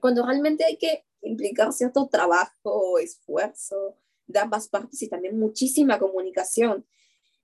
[0.00, 3.96] Cuando realmente hay que implicar cierto trabajo, esfuerzo
[4.26, 6.86] de ambas partes y también muchísima comunicación,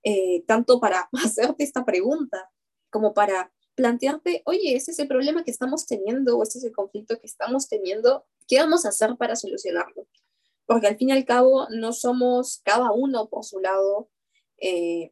[0.03, 2.51] eh, tanto para hacerte esta pregunta
[2.89, 6.71] como para plantearte, oye, ese es el problema que estamos teniendo o ese es el
[6.71, 10.07] conflicto que estamos teniendo, ¿qué vamos a hacer para solucionarlo?
[10.65, 14.09] Porque al fin y al cabo no somos cada uno por su lado
[14.57, 15.11] eh,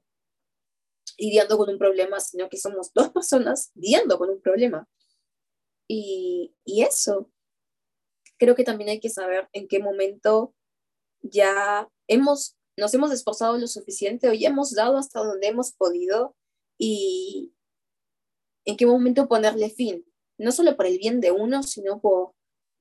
[1.18, 4.88] lidiando con un problema, sino que somos dos personas lidiando con un problema.
[5.88, 7.33] Y, y eso,
[8.44, 10.54] creo que también hay que saber en qué momento
[11.22, 16.36] ya hemos, nos hemos esforzado lo suficiente o ya hemos dado hasta donde hemos podido
[16.78, 17.54] y
[18.66, 20.06] en qué momento ponerle fin,
[20.38, 22.34] no solo por el bien de uno, sino por,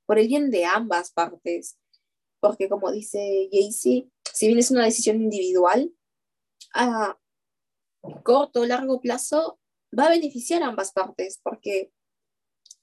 [0.04, 1.78] por el bien de ambas partes.
[2.40, 5.94] Porque como dice Jaycee, si bien es una decisión individual,
[6.74, 7.16] a
[8.24, 9.60] corto o largo plazo
[9.96, 11.92] va a beneficiar a ambas partes, porque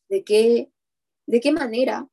[0.08, 0.72] de qué,
[1.28, 2.08] de qué manera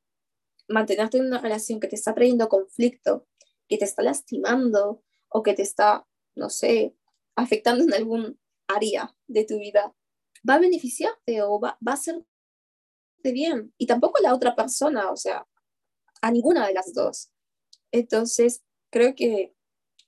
[0.69, 3.27] mantenerte en una relación que te está trayendo conflicto,
[3.69, 6.97] que te está lastimando o que te está, no sé,
[7.37, 9.95] afectando en algún área de tu vida,
[10.49, 12.25] va a beneficiarte o va, a ser
[13.23, 13.75] bien.
[13.77, 15.47] Y tampoco la otra persona, o sea,
[16.23, 17.31] a ninguna de las dos.
[17.91, 19.55] Entonces, creo que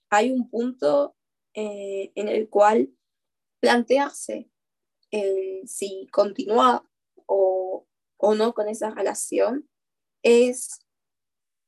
[0.09, 1.16] hay un punto
[1.54, 2.90] eh, en el cual
[3.61, 4.50] plantearse
[5.64, 6.88] si continúa
[7.26, 7.86] o,
[8.18, 9.68] o, no con esa relación
[10.22, 10.86] es,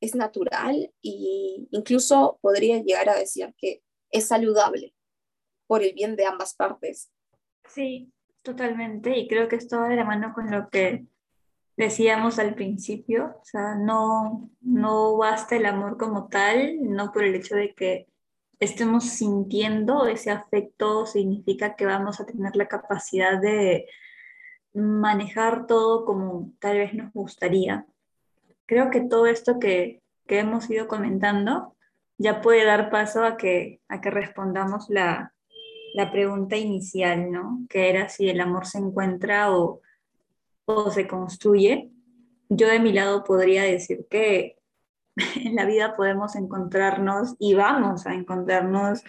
[0.01, 4.94] es natural e incluso podría llegar a decir que es saludable
[5.66, 7.11] por el bien de ambas partes.
[7.68, 9.16] Sí, totalmente.
[9.16, 11.07] Y creo que esto va de la mano con lo que
[11.76, 17.34] decíamos al principio, o sea, no, no basta el amor como tal, no por el
[17.34, 18.07] hecho de que
[18.59, 23.86] estemos sintiendo ese afecto significa que vamos a tener la capacidad de
[24.74, 27.86] manejar todo como tal vez nos gustaría.
[28.71, 31.75] Creo que todo esto que, que hemos ido comentando
[32.18, 35.35] ya puede dar paso a que, a que respondamos la,
[35.93, 37.66] la pregunta inicial, ¿no?
[37.68, 39.81] Que era si el amor se encuentra o,
[40.66, 41.91] o se construye,
[42.49, 44.57] yo de mi lado podría decir que
[45.45, 49.03] en la vida podemos encontrarnos y vamos a encontrarnos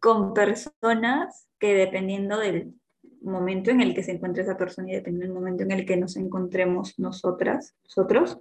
[0.00, 2.74] con personas que dependiendo del
[3.22, 5.96] momento en el que se encuentre esa persona y dependiendo del momento en el que
[5.96, 8.36] nos encontremos nosotras, nosotros,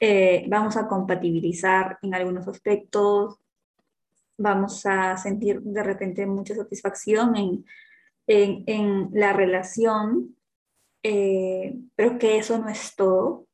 [0.00, 3.38] eh, vamos a compatibilizar en algunos aspectos,
[4.38, 7.64] vamos a sentir de repente mucha satisfacción en,
[8.26, 10.34] en, en la relación
[11.02, 13.46] eh, pero que eso no es todo,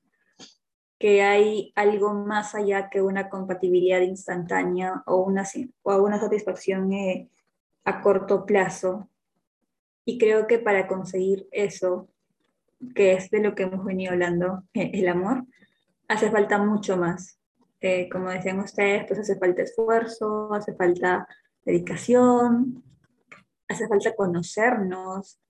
[0.99, 5.44] que hay algo más allá que una compatibilidad instantánea o una,
[5.82, 7.28] o una satisfacción eh,
[7.84, 9.09] a corto plazo.
[10.05, 12.09] Y creo que para conseguir eso,
[12.94, 15.44] que es de lo que hemos venido hablando, eh, el amor,
[16.09, 17.38] hace falta mucho más.
[18.11, 21.28] como decían ustedes, pues hace falta esfuerzo, hace falta
[21.64, 22.82] dedicación,
[23.68, 25.40] hace falta conocernos,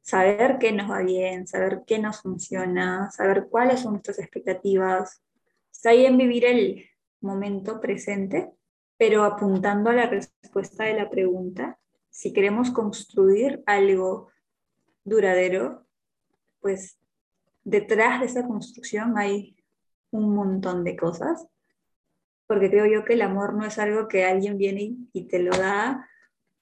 [0.00, 5.22] saber qué nos va bien, saber qué nos funciona, saber cuáles son nuestras expectativas.
[5.70, 6.86] Está bien vivir el
[7.20, 8.50] momento presente,
[8.96, 11.78] pero apuntando a la respuesta de la pregunta,
[12.08, 14.30] si queremos construir algo
[15.04, 15.86] duradero,
[16.60, 16.98] pues
[17.64, 19.57] detrás de esa construcción hay
[20.10, 21.46] un montón de cosas,
[22.46, 25.56] porque creo yo que el amor no es algo que alguien viene y te lo
[25.56, 26.08] da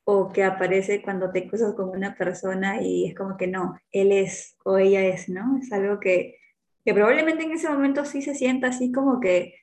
[0.05, 4.13] o que aparece cuando te cruzas con una persona y es como que no, él
[4.13, 5.59] es o ella es, ¿no?
[5.59, 6.39] Es algo que,
[6.85, 9.55] que probablemente en ese momento sí se sienta así como que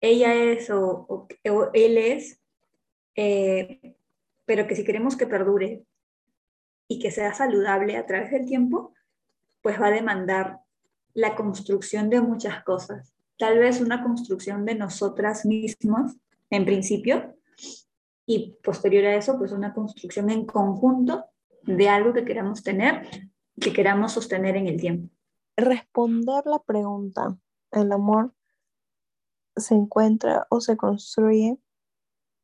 [0.00, 1.28] ella es o, o,
[1.72, 2.40] él es,
[3.16, 3.96] eh,
[4.44, 5.84] pero que si queremos que perdure
[6.88, 8.94] y que sea saludable a través del tiempo,
[9.62, 10.58] pues va a demandar
[11.14, 13.12] la construcción de muchas cosas.
[13.38, 16.16] Tal vez una construcción de nosotras mismas,
[16.50, 17.34] en principio,
[18.26, 21.24] y posterior a eso, pues una construcción en conjunto
[21.62, 23.08] de algo que queramos tener,
[23.60, 25.12] que queramos sostener en el tiempo.
[25.56, 27.36] Responder la pregunta,
[27.72, 28.34] ¿el amor
[29.56, 31.58] se encuentra o se construye?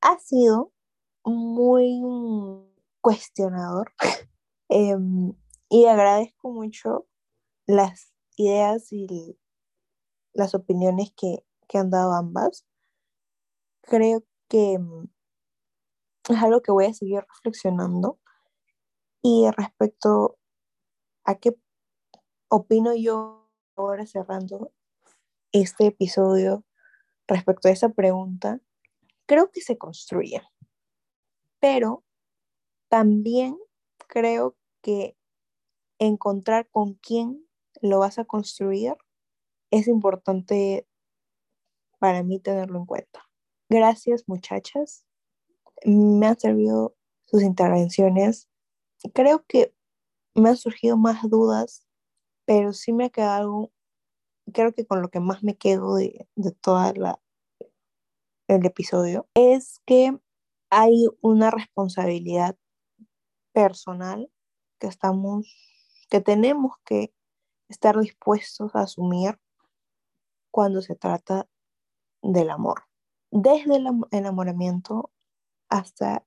[0.01, 0.73] Ha sido
[1.25, 2.03] muy
[3.01, 3.93] cuestionador
[4.69, 5.33] em,
[5.69, 7.07] y agradezco mucho
[7.67, 9.39] las ideas y
[10.33, 12.67] las opiniones que, que han dado ambas.
[13.83, 15.09] Creo que em,
[16.29, 18.19] es algo que voy a seguir reflexionando.
[19.23, 20.39] Y respecto
[21.25, 21.57] a qué
[22.49, 24.73] opino yo ahora cerrando
[25.53, 26.65] este episodio
[27.27, 28.61] respecto a esa pregunta,
[29.27, 30.43] creo que se construye.
[31.61, 32.05] Pero
[32.89, 33.59] también
[34.07, 35.17] creo que
[35.99, 37.48] encontrar con quién
[37.83, 38.97] lo vas a construir
[39.71, 40.87] es importante
[41.99, 43.29] para mí tenerlo en cuenta.
[43.69, 45.05] Gracias muchachas
[45.85, 48.49] me han servido sus intervenciones.
[49.15, 49.75] Creo que
[50.35, 51.87] me han surgido más dudas,
[52.45, 53.71] pero sí me ha quedado
[54.53, 57.21] creo que con lo que más me quedo de, de toda la
[58.49, 60.19] el episodio es que
[60.71, 62.57] hay una responsabilidad
[63.53, 64.31] personal
[64.79, 65.47] que estamos
[66.09, 67.13] que tenemos que
[67.69, 69.39] estar dispuestos a asumir
[70.51, 71.49] cuando se trata
[72.23, 72.85] del amor.
[73.31, 75.11] Desde el enamoramiento
[75.69, 76.25] hasta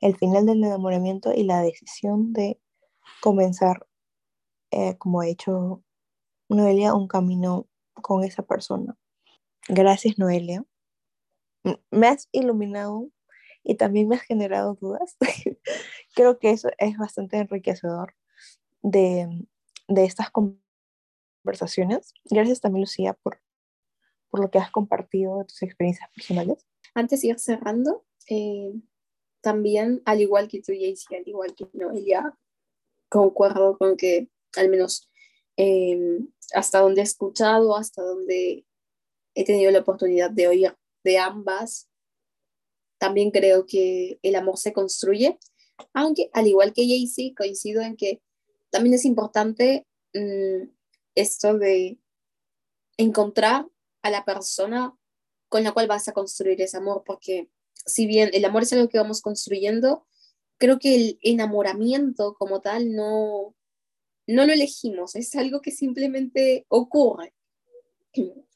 [0.00, 2.60] el final del enamoramiento y la decisión de
[3.20, 3.86] comenzar,
[4.70, 5.82] eh, como he hecho
[6.48, 8.96] Noelia, un camino con esa persona.
[9.68, 10.64] Gracias, Noelia.
[11.90, 13.08] Me has iluminado
[13.62, 15.16] y también me has generado dudas.
[16.14, 18.14] Creo que eso es bastante enriquecedor
[18.82, 19.46] de,
[19.86, 20.61] de estas conversaciones.
[21.44, 23.40] Gracias también, Lucía, por,
[24.30, 26.66] por lo que has compartido de tus experiencias personales.
[26.94, 28.72] Antes de ir cerrando, eh,
[29.40, 32.36] también, al igual que tú, Jaycee, al igual que Noelia,
[33.08, 35.10] concuerdo con que al menos
[35.56, 36.20] eh,
[36.54, 38.64] hasta donde he escuchado, hasta donde
[39.34, 41.88] he tenido la oportunidad de oír de ambas,
[42.98, 45.38] también creo que el amor se construye,
[45.92, 48.22] aunque al igual que Jaycee, coincido en que
[48.70, 50.68] también es importante mm,
[51.14, 51.98] esto de
[52.96, 53.66] encontrar
[54.02, 54.96] a la persona
[55.48, 58.88] con la cual vas a construir ese amor, porque si bien el amor es algo
[58.88, 60.06] que vamos construyendo,
[60.58, 63.54] creo que el enamoramiento como tal no,
[64.26, 67.34] no lo elegimos, es algo que simplemente ocurre.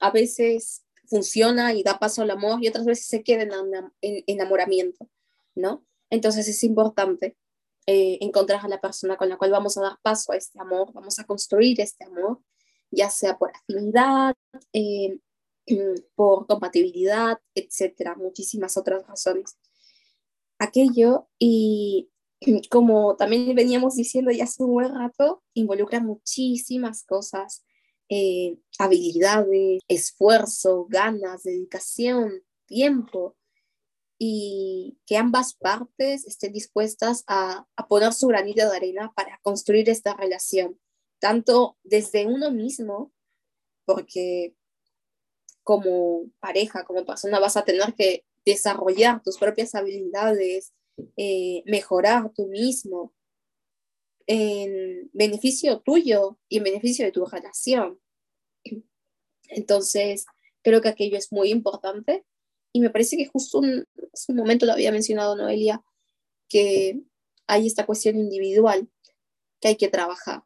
[0.01, 5.09] A veces funciona y da paso al amor y otras veces se queda en enamoramiento,
[5.55, 5.85] ¿no?
[6.11, 7.37] Entonces es importante
[7.87, 10.93] eh, encontrar a la persona con la cual vamos a dar paso a este amor,
[10.93, 12.41] vamos a construir este amor,
[12.91, 14.34] ya sea por afinidad,
[14.72, 15.18] eh,
[16.16, 19.57] por compatibilidad, etcétera, muchísimas otras razones.
[20.59, 22.11] Aquello y
[22.70, 27.64] como también veníamos diciendo ya hace un buen rato, involucra muchísimas cosas,
[28.09, 33.37] eh, habilidades, esfuerzo, ganas, dedicación, tiempo,
[34.19, 39.91] y que ambas partes estén dispuestas a, a poner su granito de arena para construir
[39.91, 40.81] esta relación,
[41.21, 43.12] tanto desde uno mismo,
[43.85, 44.55] porque
[45.62, 50.73] como pareja, como persona, vas a tener que desarrollar tus propias habilidades,
[51.17, 53.12] eh, mejorar tú mismo
[54.27, 58.01] en beneficio tuyo y en beneficio de tu relación.
[59.49, 60.27] Entonces,
[60.62, 62.25] creo que aquello es muy importante
[62.77, 63.87] y me parece que justo un,
[64.29, 65.83] un momento lo había mencionado Noelia,
[66.47, 67.01] que
[67.47, 68.87] hay esta cuestión individual
[69.62, 70.43] que hay que trabajar.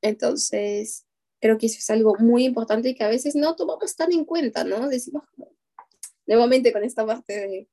[0.00, 1.04] Entonces,
[1.42, 4.24] creo que eso es algo muy importante y que a veces no tomamos tan en
[4.24, 4.88] cuenta, ¿no?
[4.88, 5.24] Decimos,
[6.26, 7.68] nuevamente con esta parte de,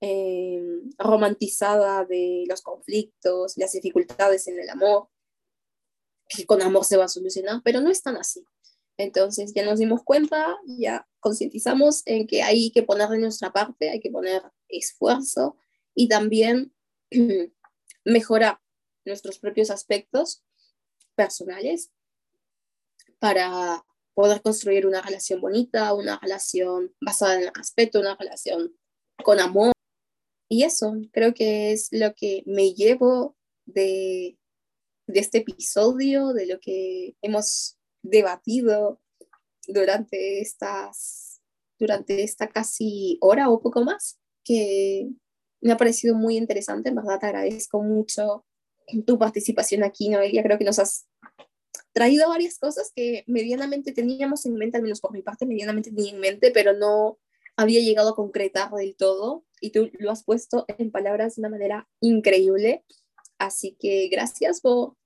[0.00, 0.62] eh,
[0.96, 5.10] romantizada de los conflictos, las dificultades en el amor,
[6.30, 8.42] que con amor se va a solucionar, pero no es tan así.
[8.98, 13.90] Entonces ya nos dimos cuenta, ya concientizamos en que hay que poner de nuestra parte,
[13.90, 15.56] hay que poner esfuerzo
[15.94, 16.74] y también
[18.04, 18.60] mejorar
[19.04, 20.44] nuestros propios aspectos
[21.14, 21.92] personales
[23.20, 23.84] para
[24.14, 28.76] poder construir una relación bonita, una relación basada en el respeto, una relación
[29.22, 29.72] con amor.
[30.48, 34.36] Y eso creo que es lo que me llevo de,
[35.06, 37.77] de este episodio, de lo que hemos
[38.08, 39.00] debatido
[39.66, 41.28] durante estas
[41.78, 45.08] durante esta casi hora o poco más, que
[45.60, 48.44] me ha parecido muy interesante, en verdad te agradezco mucho
[49.06, 51.06] tu participación aquí, Noelia, creo que nos has
[51.92, 56.12] traído varias cosas que medianamente teníamos en mente, al menos por mi parte medianamente tenía
[56.12, 57.18] en mente, pero no
[57.56, 61.50] había llegado a concretar del todo y tú lo has puesto en palabras de una
[61.50, 62.84] manera increíble.
[63.38, 64.96] Así que gracias por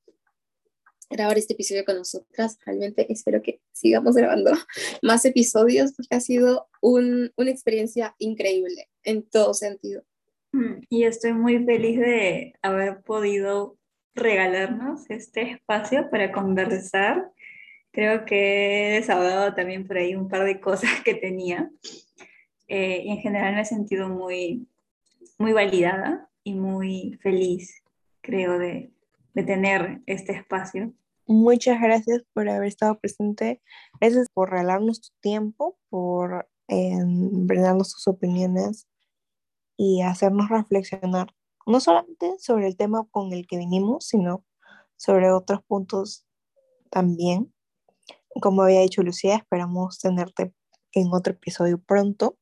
[1.12, 2.58] grabar este episodio con nosotras.
[2.64, 4.52] Realmente espero que sigamos grabando
[5.02, 10.02] más episodios porque ha sido una experiencia increíble en todo sentido.
[10.52, 13.78] Mm, y estoy muy feliz de haber podido
[14.14, 17.30] regalarnos este espacio para conversar.
[17.90, 21.70] Creo que he desahogado también por ahí un par de cosas que tenía.
[22.68, 24.66] Eh, y en general me he sentido muy,
[25.38, 27.82] muy validada y muy feliz,
[28.20, 28.92] creo, de,
[29.34, 30.92] de tener este espacio.
[31.26, 33.62] Muchas gracias por haber estado presente.
[34.00, 38.88] Gracias por regalarnos tu tiempo, por eh, brindarnos tus opiniones
[39.76, 41.34] y hacernos reflexionar
[41.66, 44.44] no solamente sobre el tema con el que vinimos, sino
[44.96, 46.26] sobre otros puntos
[46.90, 47.52] también.
[48.40, 50.52] Como había dicho Lucía, esperamos tenerte
[50.92, 52.38] en otro episodio pronto.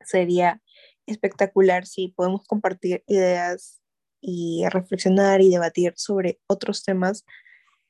[0.00, 0.62] Sería
[1.06, 3.80] espectacular si podemos compartir ideas
[4.20, 7.24] y reflexionar y debatir sobre otros temas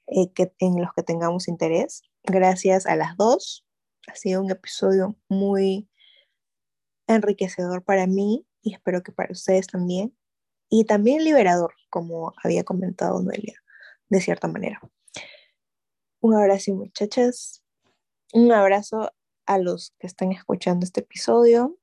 [0.07, 2.03] eh, que, en los que tengamos interés.
[2.23, 3.67] Gracias a las dos.
[4.07, 5.89] Ha sido un episodio muy
[7.07, 10.17] enriquecedor para mí y espero que para ustedes también
[10.69, 13.63] y también liberador, como había comentado Noelia,
[14.09, 14.81] de cierta manera.
[16.21, 17.63] Un abrazo muchachas,
[18.33, 19.13] un abrazo
[19.47, 21.79] a los que están escuchando este episodio.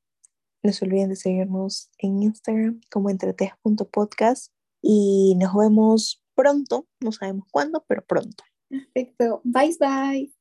[0.64, 4.52] No se olviden de seguirnos en Instagram como entretes.podcast
[4.82, 8.44] y nos vemos pronto, no sabemos cuándo, pero pronto.
[8.70, 10.32] Perfecto, bye bye.